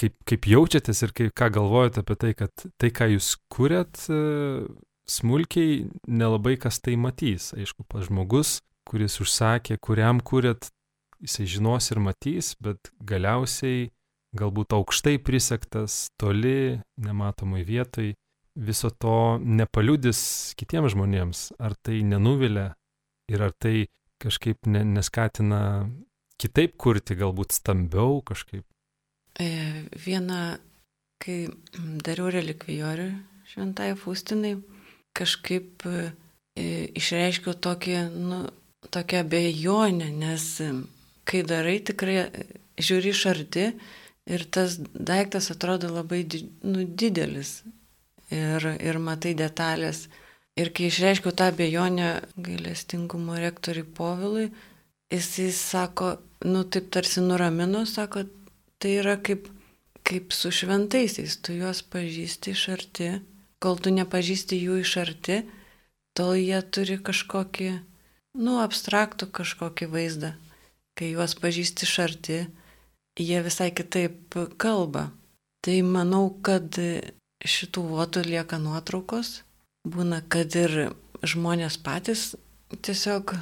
kaip, 0.00 0.16
kaip 0.28 0.48
jaučiatės 0.48 1.04
ir 1.04 1.12
kaip, 1.16 1.34
ką 1.36 1.50
galvojate 1.58 2.04
apie 2.04 2.16
tai, 2.20 2.32
kad 2.38 2.64
tai, 2.80 2.90
ką 2.94 3.10
jūs 3.14 3.34
kuriat, 3.52 4.02
e, 4.08 4.64
smulkiai 5.10 5.84
nelabai 6.08 6.56
kas 6.60 6.80
tai 6.80 6.96
matys. 7.00 7.50
Aišku, 7.56 7.84
pas 7.90 8.06
žmogus, 8.08 8.58
kuris 8.88 9.20
užsakė, 9.22 9.78
kuriam 9.82 10.22
kuriat, 10.24 10.70
jisai 11.20 11.46
žinos 11.50 11.90
ir 11.92 12.00
matys, 12.02 12.54
bet 12.62 12.92
galiausiai 13.04 13.90
galbūt 14.36 14.74
aukštai 14.76 15.18
prisektas, 15.26 16.08
toli, 16.20 16.80
nematomai 17.02 17.64
vietoj, 17.66 18.12
viso 18.60 18.90
to 18.90 19.38
nepaliudis 19.42 20.20
kitiems 20.58 20.94
žmonėms. 20.94 21.48
Ar 21.58 21.74
tai 21.82 22.02
nenuvilia, 22.06 22.70
Ir 23.30 23.44
ar 23.46 23.54
tai 23.54 23.86
kažkaip 24.20 24.66
ne, 24.66 24.82
neskatina 24.96 25.60
kitaip 26.40 26.74
kurti, 26.80 27.14
galbūt 27.18 27.54
stambiau 27.54 28.18
kažkaip? 28.26 28.64
E, 29.40 29.48
viena, 30.04 30.58
kai 31.22 31.48
dariau 32.04 32.28
relikvijorių 32.32 33.08
šventai 33.48 33.94
Faustinai, 33.98 34.54
kažkaip 35.16 35.86
e, 35.88 36.10
išreiškiau 37.00 37.56
tokį, 37.64 37.96
nu, 38.20 38.42
tokią 38.92 39.24
bejonę, 39.32 40.10
nes 40.20 40.44
e, 40.64 40.70
kai 41.24 41.40
darai 41.46 41.78
tikrai 41.86 42.18
žiūri 42.80 43.14
iš 43.14 43.26
arti 43.32 43.66
ir 44.30 44.44
tas 44.52 44.76
daiktas 44.94 45.50
atrodo 45.54 45.90
labai 45.92 46.24
nu, 46.62 46.84
didelis. 46.84 47.60
Ir, 48.30 48.62
ir 48.78 48.98
matai 49.02 49.32
detalės. 49.34 50.04
Ir 50.60 50.68
kai 50.74 50.86
išreiškiau 50.86 51.32
tą 51.34 51.48
bejonę 51.56 52.10
gailestingumo 52.38 53.38
rektoriui 53.40 53.88
Povilui, 53.96 54.44
jisai 55.10 55.48
sako, 55.54 56.12
nu 56.46 56.62
taip 56.70 56.92
tarsi 56.94 57.24
nuramino, 57.24 57.82
sako, 57.90 58.22
tai 58.80 58.96
yra 59.02 59.16
kaip, 59.20 59.48
kaip 60.06 60.32
su 60.32 60.52
šventaisiais, 60.54 61.36
tu 61.44 61.54
juos 61.56 61.82
pažįsti 61.92 62.54
iš 62.56 62.64
arti, 62.74 63.10
kol 63.60 63.78
tu 63.78 63.92
nepažįsti 63.92 64.58
jų 64.58 64.80
iš 64.82 64.96
arti, 65.02 65.42
tol 66.16 66.34
jie 66.38 66.60
turi 66.72 66.96
kažkokį, 67.04 67.70
nu, 68.40 68.58
abstraktų 68.64 69.30
kažkokį 69.36 69.90
vaizdą. 69.92 70.32
Kai 70.96 71.12
juos 71.12 71.36
pažįsti 71.38 71.86
iš 71.86 71.94
arti, 72.02 72.40
jie 73.20 73.40
visai 73.44 73.70
kitaip 73.76 74.36
kalba. 74.60 75.10
Tai 75.60 75.76
manau, 75.84 76.24
kad 76.40 76.76
šitų 77.44 77.84
votų 77.92 78.24
lieka 78.24 78.58
nuotraukos 78.60 79.42
būna, 79.84 80.22
kad 80.28 80.56
ir 80.56 80.92
žmonės 81.20 81.76
patys 81.84 82.34
tiesiog 82.72 83.34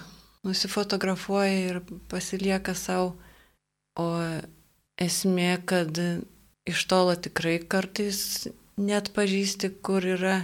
nusifotografuoja 0.46 1.58
ir 1.70 1.80
pasilieka 2.10 2.74
savo, 2.78 3.14
o 3.98 4.06
esmė, 4.98 5.50
kad 5.68 5.98
iš 6.68 6.84
tolo 6.90 7.14
tikrai 7.16 7.58
kartais 7.62 8.48
net 8.78 9.12
pažįsti, 9.16 9.72
kur 9.82 10.04
yra, 10.04 10.38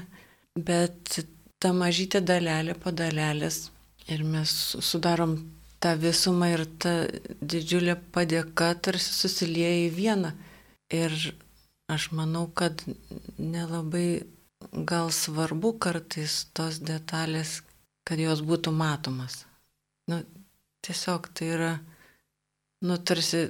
bet 0.55 1.21
ta 1.63 1.73
mažytė 1.77 2.21
dalelė 2.25 2.77
po 2.79 2.93
dalelės 2.95 3.69
ir 4.11 4.25
mes 4.25 4.51
sudarom 4.85 5.39
tą 5.81 5.95
visumą 6.01 6.51
ir 6.55 6.65
ta 6.81 6.93
didžiulė 7.41 7.97
padėka 8.15 8.73
tarsi 8.85 9.13
susilieja 9.17 9.87
į 9.87 9.91
vieną. 9.99 10.33
Ir 10.93 11.13
aš 11.93 12.11
manau, 12.17 12.47
kad 12.49 12.85
nelabai 13.39 14.25
gal 14.73 15.11
svarbu 15.13 15.75
kartais 15.81 16.45
tos 16.57 16.81
detalės, 16.81 17.61
kad 18.05 18.21
jos 18.21 18.41
būtų 18.45 18.73
matomas. 18.73 19.45
Nu, 20.09 20.21
tiesiog 20.85 21.29
tai 21.37 21.51
yra, 21.57 21.73
nu, 22.85 22.97
tarsi 22.97 23.49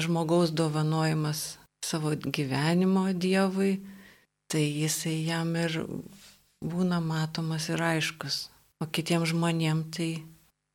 žmogaus 0.00 0.52
dovanojimas 0.54 1.58
savo 1.84 2.14
gyvenimo 2.16 3.12
Dievui, 3.12 3.78
tai 4.48 4.64
jisai 4.64 5.16
jam 5.26 5.54
ir 5.56 5.78
būna 6.64 7.00
matomas 7.04 7.68
ir 7.68 7.82
aiškus. 7.82 8.48
o 8.82 8.86
kitiems 8.90 9.30
žmonėms 9.30 9.90
tai 9.96 10.08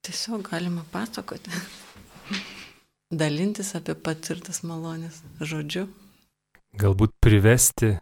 tiesiog 0.07 0.47
galima 0.47 0.85
pasakoti, 0.91 1.51
dalintis 3.21 3.75
apie 3.77 3.93
patirtas 3.93 4.63
malonės 4.63 5.19
žodžiu. 5.41 5.85
Galbūt 6.79 7.13
privesti 7.21 7.97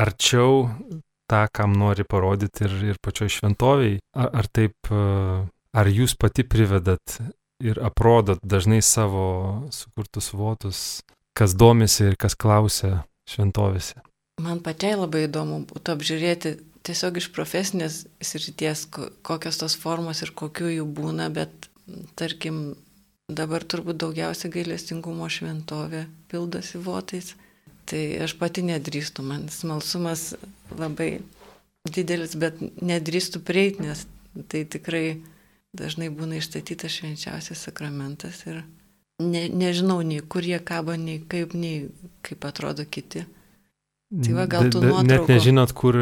arčiau 0.00 0.66
tą, 1.30 1.44
kam 1.52 1.76
nori 1.78 2.04
parodyti 2.08 2.66
ir, 2.66 2.74
ir 2.94 2.98
pačioj 3.02 3.30
šventoviai. 3.36 4.00
Ar, 4.16 4.30
ar 4.40 4.48
taip, 4.48 4.90
ar 4.90 5.90
jūs 5.90 6.16
pati 6.18 6.46
privedat 6.48 7.18
ir 7.62 7.78
aprodot 7.84 8.42
dažnai 8.42 8.82
savo 8.82 9.24
sukurtus 9.70 10.32
votus, 10.34 11.02
kas 11.38 11.54
domisi 11.54 12.10
ir 12.10 12.18
kas 12.20 12.34
klausia 12.34 13.04
šventovėse? 13.30 14.02
Man 14.42 14.62
pačiai 14.64 14.96
labai 14.98 15.26
įdomu 15.28 15.62
būtų 15.70 15.94
apžiūrėti 15.94 16.56
tiesiog 16.86 17.20
iš 17.20 17.28
profesinės 17.34 18.02
srities, 18.24 18.86
kokios 19.22 19.60
tos 19.60 19.76
formos 19.78 20.22
ir 20.24 20.32
kokių 20.34 20.72
jų 20.78 20.86
būna, 20.96 21.28
bet 21.34 21.68
tarkim, 22.18 22.74
dabar 23.30 23.64
turbūt 23.64 24.00
daugiausia 24.02 24.50
gailestingumo 24.52 25.28
šventovė 25.30 26.06
pildosi 26.32 26.80
votais. 26.82 27.34
Tai 27.86 28.00
aš 28.24 28.36
pati 28.38 28.62
nedrįstu, 28.66 29.24
man 29.26 29.48
smalsumas 29.50 30.32
labai 30.78 31.20
didelis, 31.90 32.36
bet 32.38 32.60
nedrįstu 32.82 33.42
prieiti, 33.42 33.82
nes 33.82 34.04
tai 34.48 34.62
tikrai 34.64 35.20
dažnai 35.76 36.10
būna 36.12 36.38
išstatytas 36.40 37.00
švenčiausias 37.00 37.66
sakramentas 37.68 38.42
ir 38.46 38.62
ne, 39.22 39.46
nežinau 39.48 40.00
nei 40.06 40.20
kur 40.20 40.44
jie 40.44 40.58
kabo, 40.60 40.96
nei 40.96 41.20
kaip, 41.20 41.54
nei 41.54 41.88
kaip 42.26 42.44
atrodo 42.48 42.84
kiti. 42.88 43.26
Tai 44.12 44.32
va, 44.36 44.44
gal 44.44 44.68
tu 44.68 44.82
nuotraukų. 44.82 45.08
Net 45.08 45.30
nežinot, 45.30 45.70
kur, 45.72 45.96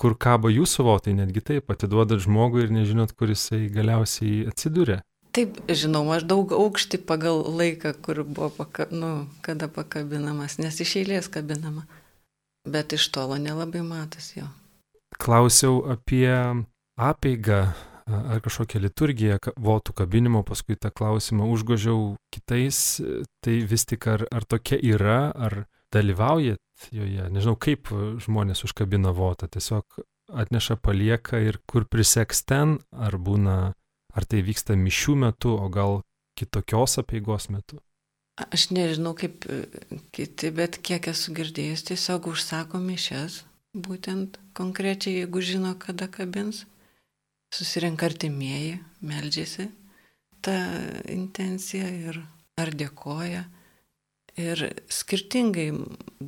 kur 0.00 0.14
kabo 0.16 0.48
jūsų 0.48 0.86
votai, 0.86 1.12
netgi 1.18 1.42
taip, 1.44 1.68
atiduodat 1.74 2.22
žmogui 2.24 2.64
ir 2.64 2.72
nežinot, 2.72 3.12
kur 3.12 3.28
jisai 3.28 3.66
galiausiai 3.72 4.46
atsiduria. 4.48 5.02
Taip, 5.36 5.58
žinau, 5.68 6.00
maždaug 6.08 6.52
aukštį 6.56 7.02
pagal 7.08 7.44
laiką, 7.60 7.92
kur 8.04 8.22
buvo, 8.24 8.48
paka, 8.56 8.88
nu, 8.92 9.12
kada 9.44 9.68
pakabinamas, 9.68 10.56
nes 10.60 10.80
iš 10.80 10.96
eilės 11.02 11.28
kabinama. 11.32 11.84
Bet 12.68 12.96
iš 12.96 13.10
tolo 13.12 13.36
nelabai 13.40 13.84
matosi 13.84 14.40
jo. 14.40 14.48
Klausiau 15.20 15.82
apie 15.92 16.28
apėgą 16.96 17.66
ar 18.06 18.40
kažkokią 18.44 18.80
liturgiją 18.82 19.38
votų 19.56 19.94
kabinimo, 20.02 20.42
paskui 20.46 20.76
tą 20.76 20.90
klausimą 20.94 21.48
užgožiau 21.52 22.16
kitais, 22.34 23.00
tai 23.44 23.60
vis 23.68 23.86
tik 23.88 24.08
ar, 24.10 24.26
ar 24.32 24.46
tokia 24.48 24.80
yra, 24.80 25.20
ar 25.34 25.64
dalyvaujat 25.92 26.88
joje, 26.90 27.28
nežinau, 27.30 27.54
kaip 27.60 27.92
žmonės 28.24 28.64
užkabina 28.66 29.12
votą, 29.14 29.46
tiesiog 29.52 30.02
atneša 30.32 30.78
palieka 30.80 31.42
ir 31.44 31.60
kur 31.68 31.84
priseks 31.86 32.42
ten, 32.48 32.78
ar 32.90 33.18
būna 33.20 33.74
Ar 34.12 34.26
tai 34.28 34.42
vyksta 34.44 34.76
mišių 34.76 35.14
metu, 35.24 35.54
o 35.56 35.68
gal 35.72 36.02
kitokios 36.38 36.98
apieigos 37.00 37.48
metu? 37.52 37.80
Aš 38.42 38.70
nežinau 38.72 39.12
kaip 39.16 39.46
e, 39.48 39.64
kiti, 40.12 40.50
bet 40.56 40.78
kiek 40.84 41.08
esu 41.12 41.34
girdėjęs, 41.36 41.84
tiesiog 41.88 42.28
užsako 42.32 42.80
mišes, 42.80 43.42
būtent 43.76 44.38
konkrečiai, 44.56 45.22
jeigu 45.22 45.44
žino, 45.44 45.72
kada 45.80 46.08
kabins, 46.12 46.64
susirenka 47.52 48.08
artimieji, 48.08 48.78
meldžiasi 49.04 49.68
tą 50.42 50.56
intenciją 51.10 51.90
ir 52.08 52.22
ar 52.58 52.72
dėkoja. 52.74 53.44
Ir 54.40 54.62
skirtingai 54.88 55.68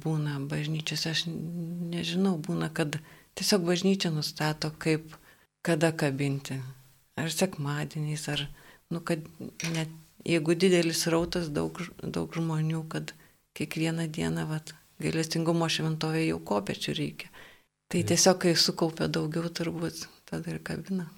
būna 0.04 0.36
bažnyčiose, 0.50 1.14
aš 1.14 1.24
nežinau, 1.94 2.36
būna, 2.36 2.68
kad 2.68 2.98
tiesiog 3.38 3.64
bažnyčia 3.64 4.12
nustato, 4.12 4.70
kaip, 4.78 5.16
kada 5.64 5.88
kabinti 5.96 6.60
ar 7.16 7.32
sekmadieniais, 7.32 8.26
ar, 8.28 8.44
nu, 8.92 9.00
kad 9.00 9.24
net 9.72 9.92
jeigu 10.24 10.56
didelis 10.58 11.06
rautas, 11.12 11.48
daug, 11.48 11.80
daug 12.02 12.36
žmonių, 12.36 12.84
kad 12.92 13.14
kiekvieną 13.56 14.10
dieną, 14.12 14.44
vat, 14.50 14.74
gailestingumo 15.00 15.68
šventovė 15.70 16.26
jau 16.28 16.40
kopečių 16.52 16.96
reikia. 17.00 17.30
Tai 17.92 18.02
tiesiog, 18.10 18.40
kai 18.42 18.54
sukaupia 18.58 19.08
daugiau, 19.08 19.48
turbūt 19.48 20.04
tada 20.28 20.54
ir 20.54 20.60
kabina. 20.64 21.08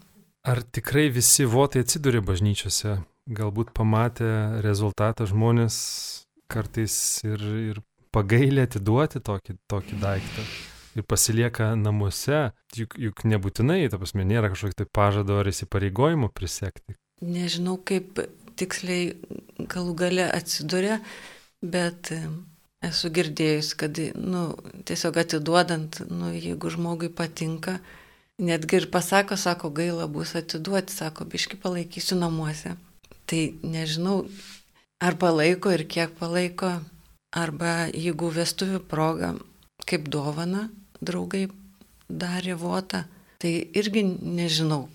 Ar 0.47 0.63
tikrai 0.63 1.09
visi 1.11 1.47
votai 1.49 1.83
atsiduria 1.83 2.23
bažnyčiose? 2.23 3.01
Galbūt 3.27 3.73
pamatę 3.75 4.63
rezultatą 4.63 5.27
žmonės 5.27 5.77
kartais 6.47 6.95
ir, 7.27 7.43
ir 7.73 7.83
pagailė 8.15 8.69
atiduoti 8.69 9.21
tokį, 9.27 9.59
tokį 9.67 9.99
daiktą 10.05 10.47
ir 10.97 11.05
pasilieka 11.05 11.75
namuose, 11.77 12.51
juk, 12.77 12.97
juk 13.01 13.25
nebūtinai, 13.29 13.85
ta 13.93 14.01
prasme, 14.01 14.25
nėra 14.29 14.51
kažkokio 14.53 14.81
tai 14.81 14.89
pažado 14.99 15.41
ar 15.43 15.51
įsipareigojimo 15.51 16.31
prisekti. 16.33 16.97
Nežinau, 17.25 17.77
kaip 17.77 18.21
tiksliai 18.57 19.13
galų 19.73 19.97
gale 20.01 20.27
atsiduria, 20.33 21.01
bet 21.61 22.13
esu 22.85 23.11
girdėjus, 23.13 23.75
kad, 23.79 24.01
nu, 24.17 24.49
tiesiog 24.89 25.21
atiduodant, 25.21 26.01
nu, 26.09 26.33
jeigu 26.33 26.73
žmogui 26.73 27.11
patinka, 27.13 27.79
netgi 28.39 28.81
ir 28.81 28.91
pasako, 28.91 29.37
sako, 29.37 29.71
gaila 29.71 30.07
bus 30.07 30.35
atiduoti, 30.37 30.93
sako, 30.93 31.25
biški 31.25 31.59
palaikysiu 31.61 32.19
namuose. 32.21 32.77
Tai 33.27 33.43
nežinau, 33.63 34.27
ar 35.03 35.17
palaiko 35.19 35.73
ir 35.75 35.87
kiek 35.89 36.15
palaiko, 36.19 36.77
arba 37.37 37.89
jeigu 37.93 38.31
vestuvių 38.33 38.83
proga, 38.91 39.35
kaip 39.89 40.09
dovana, 40.13 40.69
draugai 41.01 41.47
darė 42.09 42.57
votą, 42.61 43.05
tai 43.43 43.55
irgi 43.77 44.05
nežinau, 44.07 44.87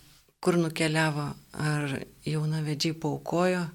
kur 0.41 0.57
nukeliavo, 0.57 1.27
ar 1.53 1.97
jaunavedžiai 2.25 2.95
paukojo, 2.97 3.65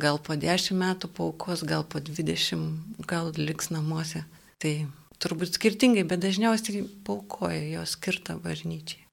gal 0.00 0.20
po 0.24 0.36
10 0.38 0.78
metų 0.80 1.10
paukos, 1.16 1.64
gal 1.68 1.84
po 1.84 2.00
20, 2.00 3.04
gal 3.08 3.32
liks 3.36 3.68
namuose. 3.74 4.24
Tai 4.60 4.72
turbūt 5.22 5.56
skirtingai, 5.58 6.06
bet 6.08 6.22
dažniausiai 6.24 6.84
paukoja 7.06 7.62
jo 7.74 7.84
skirtą 7.88 8.38
bažnyčiai. 8.42 9.04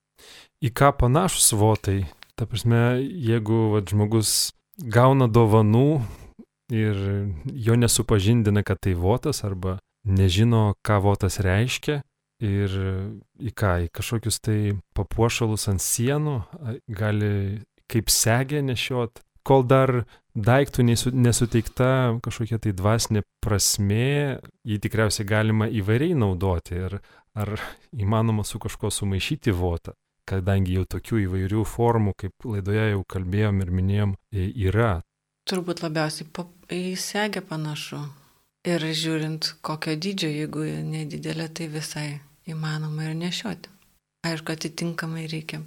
Į 0.63 0.71
ką 0.73 0.93
panašus 0.97 1.51
votai? 1.57 2.05
Ta 2.37 2.47
prasme, 2.49 2.97
jeigu 3.01 3.67
va, 3.73 3.81
žmogus 3.85 4.51
gauna 4.77 5.27
dovanų 5.29 6.01
ir 6.73 6.97
jo 7.45 7.77
nesupažindina, 7.77 8.63
kad 8.65 8.81
tai 8.83 8.93
votas 8.97 9.43
arba 9.45 9.77
nežino, 10.07 10.75
ką 10.85 10.99
votas 11.03 11.39
reiškia, 11.43 12.01
ir 12.43 12.73
į 13.41 13.53
ką, 13.57 13.71
į 13.87 13.91
kažkokius 13.93 14.39
tai 14.45 14.59
papuošalus 14.97 15.67
ant 15.71 15.83
sienų, 15.83 16.37
gali 16.87 17.31
kaip 17.89 18.11
segę 18.13 18.61
nešiot, 18.65 19.21
kol 19.47 19.63
dar 19.67 20.03
daiktų 20.37 20.85
nesuteikta 21.15 22.19
kažkokia 22.25 22.59
tai 22.61 22.73
dvasinė 22.77 23.23
prasme, 23.43 24.39
jį 24.67 24.79
tikriausiai 24.83 25.27
galima 25.27 25.69
įvairiai 25.71 26.17
naudoti 26.17 26.77
ir 26.77 26.99
ar 27.37 27.53
įmanoma 27.93 28.45
su 28.45 28.59
kažko 28.61 28.91
sumaišyti 28.93 29.53
votą, 29.55 29.93
kadangi 30.29 30.77
jau 30.77 30.85
tokių 30.89 31.23
įvairių 31.25 31.65
formų, 31.69 32.13
kaip 32.17 32.47
laidoje 32.49 32.89
jau 32.91 33.03
kalbėjom 33.15 33.61
ir 33.63 33.73
minėjom, 33.79 34.15
yra. 34.67 34.93
Turbūt 35.47 35.83
labiausiai 35.85 36.27
į 36.75 36.95
segę 36.99 37.41
panašu. 37.45 38.01
Ir 38.67 38.83
žiūrint, 38.83 39.53
kokio 39.63 39.93
dydžio, 39.95 40.27
jeigu 40.27 40.65
nedidelė, 40.83 41.45
tai 41.55 41.69
visai 41.71 42.07
įmanoma 42.51 43.05
ir 43.07 43.13
nešioti. 43.15 43.71
Aišku, 44.27 44.57
atitinkamai 44.57 45.23
reikia 45.31 45.61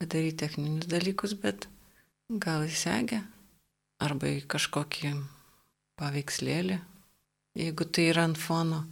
padaryti 0.00 0.38
techninius 0.40 0.88
dalykus, 0.88 1.34
bet 1.42 1.66
gal 2.28 2.66
įsegę 2.66 3.22
arba 4.02 4.30
į 4.30 4.42
kažkokį 4.50 5.12
paveikslėlį, 6.00 6.78
jeigu 7.58 7.86
tai 7.86 8.08
yra 8.10 8.26
ant 8.28 8.38
fono, 8.40 8.84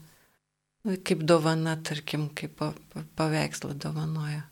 nu, 0.86 0.96
kaip 1.04 1.24
dovana, 1.26 1.76
tarkim, 1.82 2.28
kaip 2.34 2.62
paveikslą 3.18 3.74
dovanoja. 3.80 4.44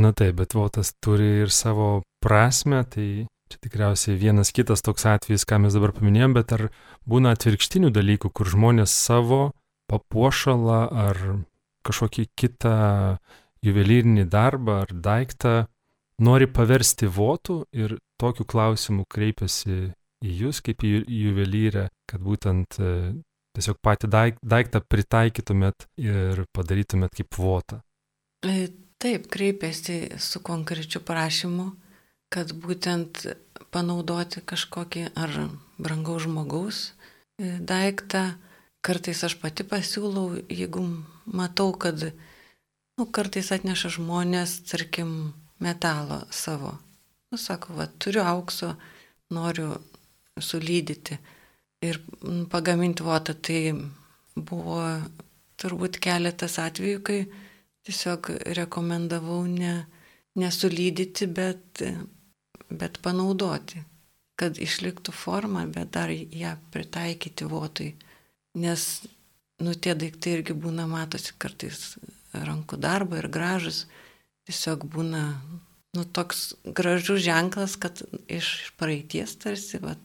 Na 0.00 0.14
taip, 0.16 0.38
bet 0.40 0.56
votas 0.56 0.94
turi 1.04 1.44
ir 1.44 1.52
savo 1.52 2.00
prasme, 2.24 2.80
tai 2.88 3.26
Čia 3.52 3.58
tikriausiai 3.68 4.16
vienas 4.16 4.48
kitas 4.48 4.80
toks 4.80 5.04
atvejis, 5.04 5.42
ką 5.44 5.58
mes 5.60 5.74
dabar 5.76 5.90
paminėjom, 5.92 6.32
bet 6.32 6.54
ar 6.56 6.62
būna 7.04 7.34
atvirkštinių 7.36 7.90
dalykų, 7.92 8.30
kur 8.32 8.48
žmonės 8.48 8.94
savo 8.96 9.50
papuošalą 9.92 10.78
ar 10.88 11.20
kažkokį 11.84 12.24
kitą 12.32 12.76
juvelyrinį 13.60 14.24
darbą 14.32 14.78
ar 14.86 14.94
daiktą 14.96 15.52
nori 16.22 16.48
paversti 16.48 17.08
votų 17.10 17.58
ir 17.74 17.98
tokiu 18.20 18.46
klausimu 18.48 19.04
kreipiasi 19.10 19.92
į 20.22 20.38
jūs 20.44 20.62
kaip 20.64 20.84
į 20.86 20.94
juvelyrę, 21.02 21.88
kad 22.08 22.22
būtent 22.22 22.78
e, 22.78 22.94
tiesiog 23.58 23.80
patį 23.82 24.10
daiktą 24.38 24.82
pritaikytumėt 24.86 25.88
ir 26.00 26.44
padarytumėt 26.54 27.18
kaip 27.18 27.38
votą. 27.38 27.82
E, 28.46 28.70
taip, 29.02 29.26
kreipiasi 29.32 30.18
su 30.22 30.42
konkrečiu 30.46 31.02
prašymu 31.04 31.72
kad 32.32 32.54
būtent 32.56 33.26
panaudoti 33.74 34.40
kažkokį 34.48 35.10
ar 35.18 35.34
brangaus 35.82 36.24
žmogaus 36.24 36.80
e, 36.88 37.58
daiktą. 37.60 38.32
Kartais 38.82 39.20
aš 39.22 39.36
pati 39.38 39.62
pasiūlau, 39.68 40.40
jeigu 40.50 40.82
matau, 41.28 41.70
kad 41.70 42.00
nu, 42.02 43.04
kartais 43.14 43.52
atneša 43.54 43.92
žmonės, 43.98 44.56
tarkim, 44.66 45.12
metalo 45.62 46.22
savo. 46.30 46.74
Nu, 47.32 47.38
sako, 47.38 47.76
va, 47.78 47.86
turiu 47.98 48.24
aukso, 48.26 48.74
noriu 49.32 49.76
sulydyti 50.40 51.16
ir 51.84 52.00
pagaminti 52.52 53.04
votą. 53.06 53.34
Tai 53.34 53.60
buvo 54.36 54.82
turbūt 55.60 55.98
keletas 56.02 56.58
atvejų, 56.62 57.00
kai 57.06 57.20
tiesiog 57.86 58.30
rekomendavau 58.58 59.42
ne, 59.48 59.74
nesulydyti, 60.38 61.28
bet, 61.28 61.82
bet 62.70 63.00
panaudoti, 63.04 63.82
kad 64.38 64.58
išliktų 64.58 65.14
forma, 65.14 65.66
bet 65.70 65.92
dar 65.94 66.12
ją 66.12 66.56
pritaikyti 66.74 67.48
votui. 67.48 67.92
Nes, 68.58 68.86
nu, 69.62 69.74
tie 69.74 69.94
daiktai 69.96 70.38
irgi 70.38 70.56
būna, 70.56 70.88
matosi 70.90 71.36
kartais 71.40 71.96
rankų 72.32 72.78
darbo 72.80 73.18
ir 73.20 73.28
gražus, 73.32 73.86
tiesiog 74.48 74.86
būna, 74.92 75.22
nu, 75.96 76.04
toks 76.04 76.52
gražus 76.64 77.22
ženklas, 77.24 77.76
kad 77.80 78.02
iš 78.30 78.72
praeities 78.80 79.36
tarsi, 79.42 79.80
va, 79.82 79.96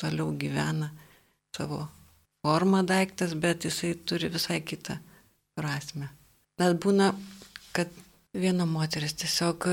toliau 0.00 0.32
gyvena 0.36 0.90
savo 1.56 1.86
formą 2.44 2.82
daiktas, 2.86 3.34
bet 3.36 3.66
jisai 3.68 3.94
turi 4.06 4.30
visai 4.32 4.60
kitą 4.64 4.96
prasme. 5.58 6.08
Bet 6.60 6.78
būna, 6.82 7.12
kad 7.76 7.92
viena 8.36 8.66
moteris 8.68 9.16
tiesiog 9.20 9.66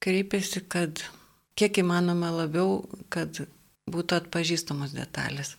kreipiasi, 0.00 0.64
kad 0.72 1.02
kiek 1.58 1.80
įmanoma 1.82 2.30
labiau, 2.32 2.84
kad 3.12 3.42
būtų 3.90 4.20
atpažįstamos 4.20 4.94
detalės. 4.96 5.56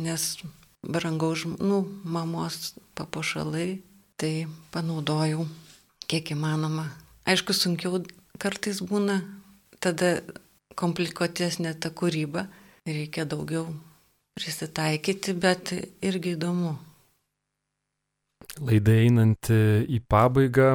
Nes 0.00 0.36
brangaus, 0.86 1.44
nu, 1.58 1.82
mamos 2.04 2.74
papuošalai, 2.98 3.80
tai 4.20 4.46
panaudojau 4.74 5.46
kiek 6.10 6.32
įmanoma. 6.34 6.88
Aišku, 7.30 7.54
sunkiau 7.54 8.00
kartais 8.40 8.80
būna, 8.82 9.20
tada 9.78 10.18
komplikuotesnė 10.80 11.76
ta 11.78 11.92
kūryba, 11.94 12.46
reikia 12.88 13.26
daugiau 13.28 13.68
prisitaikyti, 14.38 15.34
bet 15.38 15.74
irgi 16.02 16.34
įdomu. 16.36 16.74
Laidai 18.66 19.04
einant 19.04 19.50
į 19.50 20.00
pabaigą, 20.10 20.70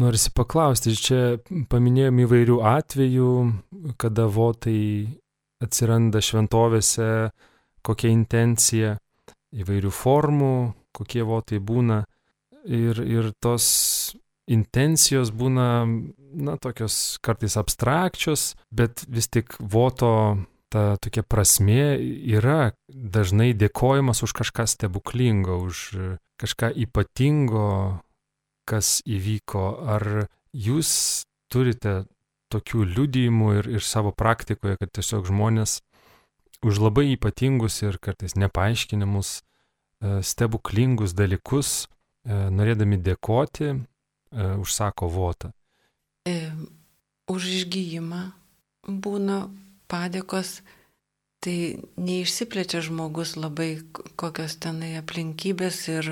norisi 0.00 0.30
paklausti, 0.32 0.94
čia 0.96 1.20
paminėjom 1.70 2.22
įvairių 2.24 2.58
atvejų, 2.70 3.32
kada 4.00 4.28
votai 4.30 4.80
atsiranda 5.60 6.22
šventovėse, 6.24 7.10
kokia 7.84 8.12
intencija, 8.14 8.94
įvairių 9.50 9.92
formų, 9.92 10.54
kokie 10.96 11.26
votai 11.26 11.58
būna 11.60 12.00
ir, 12.64 13.02
ir 13.02 13.32
tos 13.42 13.66
intencijos 14.50 15.30
būna, 15.34 15.68
na, 16.34 16.56
tokios 16.60 17.18
kartais 17.24 17.56
abstrakčios, 17.60 18.54
bet 18.70 19.04
vis 19.08 19.30
tik 19.30 19.56
voto 19.60 20.12
ta 20.70 20.94
tokia 21.02 21.24
prasme 21.26 21.98
yra 21.98 22.72
dažnai 22.88 23.50
dėkojimas 23.58 24.22
už 24.22 24.34
kažką 24.38 24.68
stebuklingo, 24.70 25.58
už 25.66 25.78
kažką 26.38 26.70
ypatingo, 26.86 27.98
kas 28.70 29.00
įvyko. 29.02 29.66
Ar 29.82 30.30
jūs 30.54 30.90
turite 31.50 32.04
tokių 32.54 32.86
liudijimų 32.94 33.52
ir, 33.58 33.70
ir 33.78 33.86
savo 33.86 34.14
praktikoje, 34.14 34.78
kad 34.78 34.94
tiesiog 34.94 35.26
žmonės 35.26 35.80
už 36.66 36.82
labai 36.82 37.08
ypatingus 37.14 37.80
ir 37.82 37.98
kartais 38.02 38.36
nepaaiškinimus, 38.38 39.40
e, 39.40 40.20
stebuklingus 40.22 41.14
dalykus, 41.18 41.86
e, 42.26 42.46
norėdami 42.52 43.00
dėkoti, 43.02 43.74
e, 44.32 44.54
užsako 44.62 45.08
votą? 45.08 45.52
Už 47.30 47.46
išgyjimą 47.60 48.20
būna 48.86 49.48
padėkos, 49.90 50.60
tai 51.40 51.80
neišsiplečia 51.96 52.82
žmogus 52.84 53.36
labai 53.38 53.80
kokios 54.20 54.58
tenai 54.60 54.96
aplinkybės 55.00 55.78
ir 55.88 56.10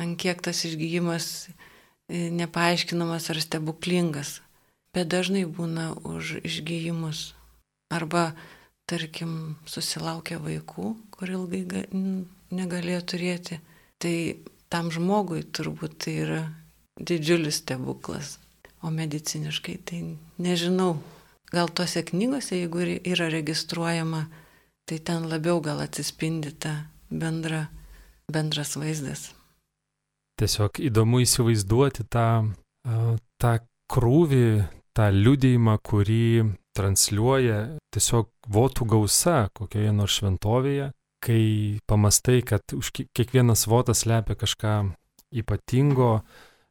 ant 0.00 0.16
kiek 0.20 0.40
tas 0.44 0.64
išgyjimas 0.68 1.26
e, 1.48 2.28
nepaaiškinamas 2.32 3.30
ar 3.32 3.40
stebuklingas. 3.42 4.40
Bet 4.96 5.10
dažnai 5.12 5.44
būna 5.44 5.92
už 6.08 6.40
išgyjimus. 6.40 7.34
Arba, 7.92 8.32
tarkim, 8.88 9.58
susilaukia 9.68 10.40
vaikų, 10.42 10.86
kur 11.12 11.30
ilgai 11.30 11.84
negalėjo 12.50 13.02
turėti. 13.12 13.60
Tai 14.00 14.16
tam 14.72 14.88
žmogui 14.90 15.44
turbūt 15.44 15.98
tai 16.00 16.14
yra 16.24 16.40
didžiulis 17.00 17.60
stebuklas. 17.62 18.38
O 18.82 18.90
mediciniškai 18.90 19.76
tai 19.84 20.02
nežinau, 20.38 20.98
gal 21.52 21.68
tose 21.68 22.02
knygose, 22.06 22.58
jeigu 22.60 22.84
yra 23.04 23.30
registruojama, 23.32 24.26
tai 24.86 24.98
ten 24.98 25.26
labiau 25.30 25.60
gal 25.64 25.80
atsispindi 25.82 26.52
ta 26.52 26.74
bendra, 27.10 27.66
bendras 28.32 28.76
vaizdas. 28.78 29.32
Tiesiog 30.36 30.82
įdomu 30.84 31.22
įsivaizduoti 31.24 32.04
tą, 32.12 32.52
tą 33.40 33.52
krūvį, 33.90 34.48
tą 34.96 35.08
liudėjimą, 35.14 35.78
kurį 35.80 36.28
transliuoja 36.76 37.60
tiesiog 37.94 38.28
votų 38.52 38.86
gausa 38.92 39.46
kokioje 39.56 39.92
nors 39.96 40.18
šventovėje, 40.20 40.90
kai 41.24 41.42
pamastai, 41.88 42.42
kad 42.44 42.76
už 42.76 42.92
kiekvienas 43.16 43.64
votas 43.70 44.04
lepia 44.06 44.36
kažką 44.38 44.74
ypatingo, 45.40 46.20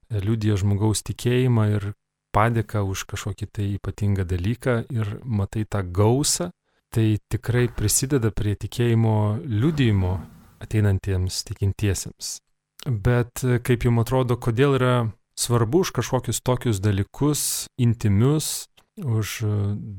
liudija 0.10 0.58
žmogaus 0.60 1.04
tikėjimą 1.06 1.68
ir 1.76 1.92
padėką 2.36 2.84
už 2.84 3.06
kažkokį 3.12 3.48
tai 3.52 3.68
ypatingą 3.78 4.26
dalyką 4.28 4.78
ir 4.92 5.18
matai 5.24 5.66
tą 5.66 5.84
gausą, 5.84 6.50
tai 6.92 7.18
tikrai 7.32 7.68
prisideda 7.72 8.32
prie 8.32 8.56
tikėjimo 8.60 9.42
liudijimo 9.44 10.18
ateinantiems 10.64 11.44
tikintiesiems. 11.48 12.40
Bet 12.86 13.42
kaip 13.66 13.86
jums 13.88 14.04
atrodo, 14.04 14.38
kodėl 14.38 14.78
yra 14.78 14.96
svarbu 15.40 15.84
už 15.86 15.92
kažkokius 15.96 16.44
tokius 16.46 16.80
dalykus, 16.84 17.68
intimius, 17.82 18.68
už 18.96 19.42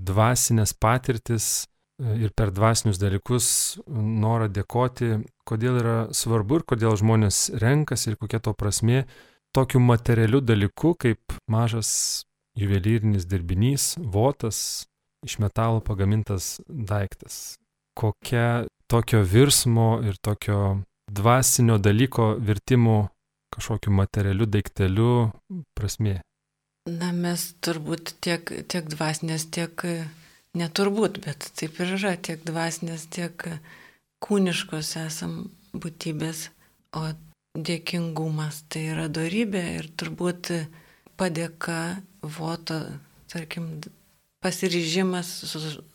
dvasinės 0.08 0.72
patirtis 0.80 1.66
ir 1.98 2.32
per 2.36 2.52
dvasinius 2.52 3.00
dalykus 3.00 3.46
norą 3.88 4.48
dėkoti, 4.52 5.16
kodėl 5.48 5.80
yra 5.80 5.96
svarbu 6.16 6.60
ir 6.60 6.66
kodėl 6.68 6.96
žmonės 7.00 7.48
renkasi 7.60 8.12
ir 8.12 8.20
kokia 8.20 8.40
to 8.44 8.52
prasme 8.56 9.04
tokiu 9.54 9.80
materialiu 9.80 10.40
dalyku, 10.40 10.94
kaip 10.98 11.36
mažas 11.50 12.24
juvelyrinis 12.56 13.26
dirbinys, 13.28 13.94
votas, 14.00 14.86
iš 15.26 15.38
metalo 15.42 15.80
pagamintas 15.84 16.60
daiktas. 16.68 17.56
Kokia 17.96 18.66
tokio 18.90 19.22
virsmo 19.22 20.00
ir 20.04 20.16
tokio 20.16 20.82
dvasinio 21.10 21.78
dalyko 21.78 22.34
virtimo 22.38 23.08
kažkokiu 23.54 23.92
materialiu 23.92 24.46
daikteliu 24.46 25.12
prasmė? 25.78 26.20
Na, 26.86 27.10
mes 27.12 27.48
turbūt 27.64 28.14
tiek, 28.22 28.50
tiek 28.70 28.86
dvasinės, 28.92 29.48
tiek 29.50 29.86
neturbūt, 30.56 31.20
bet 31.24 31.48
taip 31.58 31.80
ir 31.82 31.96
yra, 31.96 32.14
tiek 32.16 32.44
dvasinės, 32.46 33.08
tiek 33.10 33.46
kūniškos 34.22 34.92
esam 35.02 35.38
būtybės, 35.74 36.48
o 36.96 37.08
dėkingumas 37.56 38.64
tai 38.68 38.86
yra 38.92 39.06
darybė 39.08 39.62
ir 39.78 39.88
turbūt 39.96 40.52
padėka 41.16 42.02
voto, 42.22 42.80
tarkim, 43.32 43.80
pasiryžimas, 44.44 45.30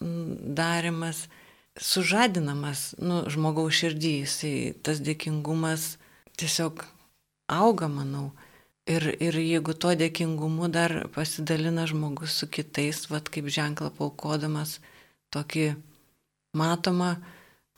darimas, 0.01 1.27
sužadinamas, 1.79 2.91
nu, 2.99 3.23
žmogaus 3.31 3.77
širdys, 3.79 4.41
tas 4.83 4.99
dėkingumas 5.03 5.95
tiesiog 6.39 6.83
auga, 7.51 7.87
manau. 7.91 8.31
Ir, 8.89 9.05
ir 9.21 9.37
jeigu 9.37 9.75
tuo 9.77 9.93
dėkingumu 9.95 10.67
dar 10.73 11.05
pasidalina 11.13 11.85
žmogus 11.87 12.39
su 12.41 12.49
kitais, 12.49 13.05
vad 13.11 13.29
kaip 13.31 13.47
ženklą 13.53 13.91
paukodamas 13.95 14.79
tokį 15.31 15.75
matomą 16.57 17.13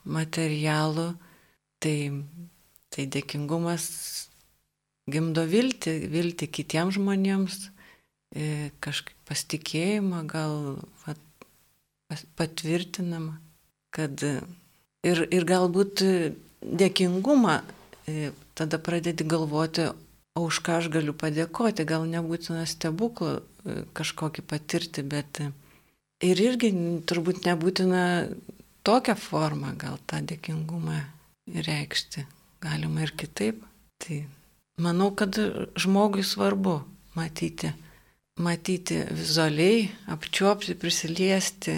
materialų, 0.08 1.12
tai 1.84 1.98
Tai 2.94 3.08
dėkingumas 3.10 3.86
gimdo 5.10 5.44
viltį, 5.50 5.94
viltį 6.14 6.48
kitiems 6.58 7.00
žmonėms, 7.00 7.56
e, 8.36 8.70
kažkaip 8.84 9.18
pasitikėjimą, 9.28 10.22
gal 10.30 10.54
vat, 11.06 11.22
patvirtinama, 12.38 13.40
kad 13.94 14.22
ir, 14.22 15.24
ir 15.26 15.48
galbūt 15.50 16.04
dėkingumą 16.62 17.58
e, 18.08 18.30
tada 18.54 18.78
pradedi 18.78 19.26
galvoti, 19.26 19.90
o 20.38 20.46
už 20.46 20.62
ką 20.66 20.78
aš 20.84 20.92
galiu 20.94 21.18
padėkoti, 21.18 21.88
gal 21.90 22.06
nebūtina 22.10 22.68
stebuklą 22.70 23.40
e, 23.40 23.82
kažkokį 23.98 24.46
patirti, 24.54 25.02
bet 25.02 25.42
ir 26.22 26.46
irgi 26.46 26.72
turbūt 27.10 27.44
nebūtina 27.50 28.06
tokią 28.86 29.18
formą 29.18 29.74
gal 29.82 29.98
tą 30.06 30.22
dėkingumą 30.30 31.02
reikšti 31.50 32.28
galima 32.64 33.04
ir 33.04 33.14
kitaip. 33.20 33.62
Tai 34.02 34.24
manau, 34.84 35.12
kad 35.16 35.38
žmogui 35.80 36.24
svarbu 36.28 36.80
matyti 37.18 37.74
matyti 38.36 39.04
vizualiai, 39.12 39.90
apčiuopti, 40.08 40.76
prisiliesti 40.76 41.76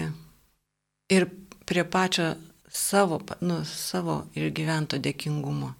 ir 1.12 1.28
prie 1.66 1.84
pačio 1.84 2.34
savo, 2.68 3.20
nu, 3.40 3.62
savo 3.64 4.24
išgyvento 4.34 5.00
dėkingumo. 5.02 5.72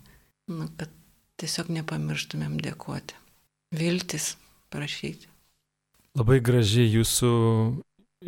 Nu, 0.53 0.69
kad 0.79 0.93
tiesiog 1.41 1.73
nepamirštumėm 1.75 2.59
dėkoti. 2.63 3.17
Viltis 3.77 4.37
prašyti. 4.71 5.29
Labai 6.17 6.39
gražiai 6.41 6.87
jūsų 6.89 7.31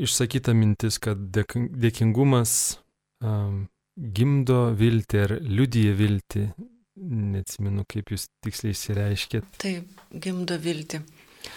išsakyta 0.05 0.53
mintis, 0.53 0.99
kad 1.01 1.20
dėkingumas 1.33 2.53
um, 3.24 3.66
gimdo 3.99 4.68
viltį 4.78 5.22
ar 5.24 5.36
liudyje 5.42 5.94
viltį. 5.99 6.44
Neatsimenu, 6.99 7.84
kaip 7.86 8.11
jūs 8.11 8.26
tiksliai 8.42 8.74
įsireiškėt. 8.74 9.46
Taip, 9.62 10.01
gimdo 10.11 10.57
viltį. 10.59 11.03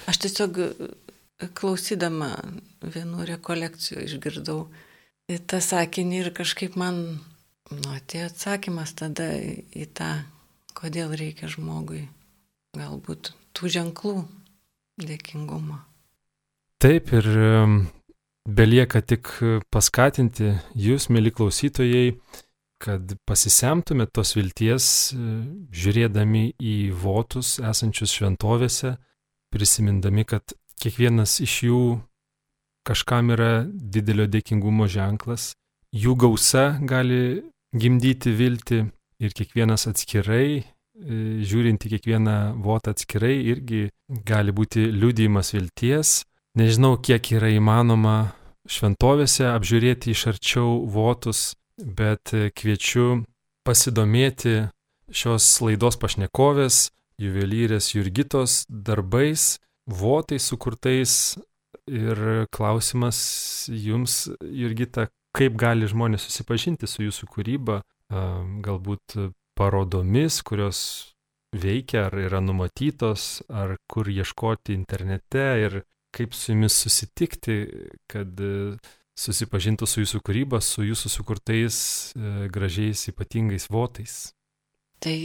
Aš 0.09 0.21
tiesiog 0.25 0.59
e, 0.61 0.69
klausydama 1.57 2.35
vienų 2.81 3.25
rekolekcijų 3.31 4.05
išgirdau 4.05 4.59
tą 5.49 5.61
sakinį 5.63 6.17
ir 6.19 6.29
kažkaip 6.35 6.75
man, 6.79 7.01
nu, 7.71 7.87
atėjo 7.95 8.29
atsakymas 8.29 8.93
tada 8.99 9.31
į 9.37 9.87
tą, 9.95 10.11
kodėl 10.77 11.15
reikia 11.17 11.49
žmogui 11.51 12.03
galbūt 12.77 13.33
tų 13.55 13.71
ženklų 13.77 14.15
dėkingumo. 15.01 15.81
Taip 16.81 17.11
ir 17.13 17.27
belieka 18.47 19.01
tik 19.01 19.29
paskatinti 19.73 20.55
jūs, 20.77 21.09
mėly 21.13 21.31
klausytojai, 21.35 22.15
kad 22.81 23.13
pasisemtumėt 23.29 24.13
tos 24.15 24.33
vilties, 24.37 24.85
žiūrėdami 25.69 26.45
į 26.57 26.75
votus 26.97 27.59
esančius 27.61 28.13
šventovėse, 28.17 28.95
prisimindami, 29.53 30.25
kad 30.25 30.55
kiekvienas 30.81 31.37
iš 31.45 31.57
jų 31.67 31.81
kažkam 32.87 33.29
yra 33.35 33.67
didelio 33.67 34.25
dėkingumo 34.31 34.87
ženklas, 34.89 35.51
jų 35.93 36.15
gausa 36.17 36.71
gali 36.81 37.43
gimdyti 37.77 38.33
viltį 38.33 38.81
ir 39.21 39.35
kiekvienas 39.37 39.85
atskirai, 39.91 40.63
žiūrint 41.01 41.85
į 41.85 41.93
kiekvieną 41.95 42.37
votą 42.61 42.95
atskirai, 42.95 43.35
irgi 43.53 43.87
gali 44.25 44.53
būti 44.53 44.87
liūdėjimas 44.89 45.53
vilties, 45.53 46.21
Nežinau, 46.51 46.97
kiek 46.99 47.29
yra 47.31 47.47
įmanoma 47.55 48.33
šventovėse 48.67 49.45
apžiūrėti 49.53 50.11
iš 50.11 50.25
arčiau 50.33 50.81
votus, 50.83 51.53
bet 51.79 52.33
kviečiu 52.59 53.21
pasidomėti 53.63 54.67
šios 55.15 55.45
laidos 55.63 55.95
pašnekovės, 56.01 56.89
juvelyrės 57.21 57.93
Jurgitos 57.95 58.65
darbais, 58.67 59.61
votais 59.87 60.43
sukurtais. 60.43 61.37
Ir 61.87 62.19
klausimas 62.53 63.17
jums, 63.71 64.27
Jurgita, 64.43 65.07
kaip 65.35 65.55
gali 65.59 65.87
žmonės 65.89 66.27
susipažinti 66.27 66.87
su 66.87 67.07
jūsų 67.07 67.29
kūryba, 67.31 67.79
galbūt 68.63 69.15
parodomis, 69.57 70.41
kurios 70.45 70.81
veikia 71.55 72.05
ar 72.09 72.19
yra 72.21 72.43
numatytos, 72.43 73.41
ar 73.49 73.77
kur 73.91 74.11
ieškoti 74.11 74.75
internete 74.77 75.47
ir 75.63 75.79
kaip 76.15 76.35
su 76.35 76.51
jumis 76.51 76.75
susitikti, 76.83 77.57
kad 78.11 78.41
e, 78.43 78.75
susipažintų 79.17 79.87
su 79.87 80.03
jūsų 80.03 80.21
kūryba, 80.25 80.61
su 80.63 80.85
jūsų 80.85 81.11
sukurtais 81.11 81.77
e, 82.15 82.49
gražiais 82.51 83.07
ypatingais 83.11 83.69
votais? 83.71 84.33
Tai 85.01 85.15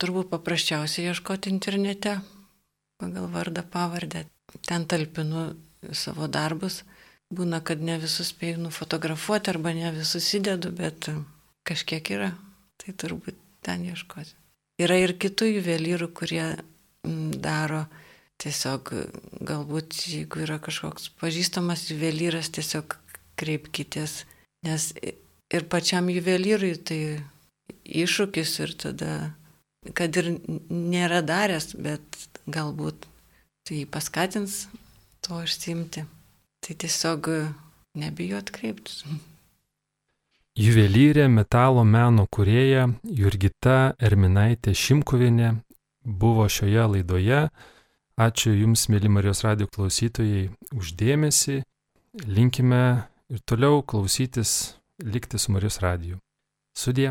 turbūt 0.00 0.30
paprasčiausiai 0.32 1.12
ieškoti 1.12 1.52
internete 1.52 2.18
pagal 3.00 3.28
vardą, 3.30 3.62
pavardę. 3.62 4.24
Ten 4.66 4.86
talpinu 4.88 5.50
savo 5.92 6.28
darbus. 6.32 6.82
Būna, 7.34 7.58
kad 7.66 7.82
ne 7.82 7.96
visus 7.98 8.30
spėjau 8.30 8.60
nufotografuoti 8.62 9.50
arba 9.50 9.72
ne 9.74 9.90
visus 9.94 10.28
įdedu, 10.38 10.70
bet 10.74 11.08
kažkiek 11.66 12.10
yra. 12.14 12.30
Tai 12.78 12.94
turbūt 12.94 13.38
ten 13.66 13.82
ieškoti. 13.88 14.34
Yra 14.82 14.98
ir 15.00 15.16
kitų 15.18 15.48
juvelyrų, 15.56 16.10
kurie 16.14 16.44
daro 17.42 17.86
Tiesiog 18.42 18.92
galbūt, 19.48 19.96
jeigu 20.12 20.42
yra 20.44 20.58
kažkoks 20.60 21.08
pažįstamas 21.20 21.86
juvelyras, 21.88 22.50
tiesiog 22.52 22.98
kreipkitės, 23.40 24.24
nes 24.66 24.90
ir 25.00 25.66
pačiam 25.72 26.10
juvelyrui 26.12 26.74
tai 26.76 27.00
iššūkis 27.84 28.52
ir 28.64 28.74
tada, 28.80 29.12
kad 29.96 30.16
ir 30.20 30.34
nėra 30.68 31.22
daręs, 31.24 31.72
bet 31.80 32.28
galbūt 32.46 33.08
tai 33.66 33.84
paskatins 33.90 34.66
to 35.24 35.40
užsimti. 35.42 36.04
Tai 36.66 36.74
tiesiog 36.82 37.30
nebijot 37.98 38.52
kreiptis. 38.54 39.04
Juvelyrė 40.56 41.26
metalo 41.28 41.82
meno 41.84 42.24
kurėja 42.32 42.86
Jurgita 43.04 43.94
Erminaitė 44.00 44.72
Šimkovienė 44.72 45.50
buvo 46.00 46.46
šioje 46.48 46.86
laidoje. 46.94 47.40
Ačiū 48.16 48.54
Jums, 48.56 48.86
mėly 48.88 49.10
Marijos 49.12 49.42
radio 49.44 49.66
klausytojai, 49.68 50.46
uždėmesi. 50.72 51.58
Linkime 52.24 52.78
ir 53.28 53.42
toliau 53.44 53.82
klausytis, 53.84 54.52
likti 55.04 55.36
su 55.36 55.52
Marijos 55.52 55.82
radiju. 55.84 56.16
Sudie. 56.72 57.10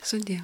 Sudie. 0.00 0.40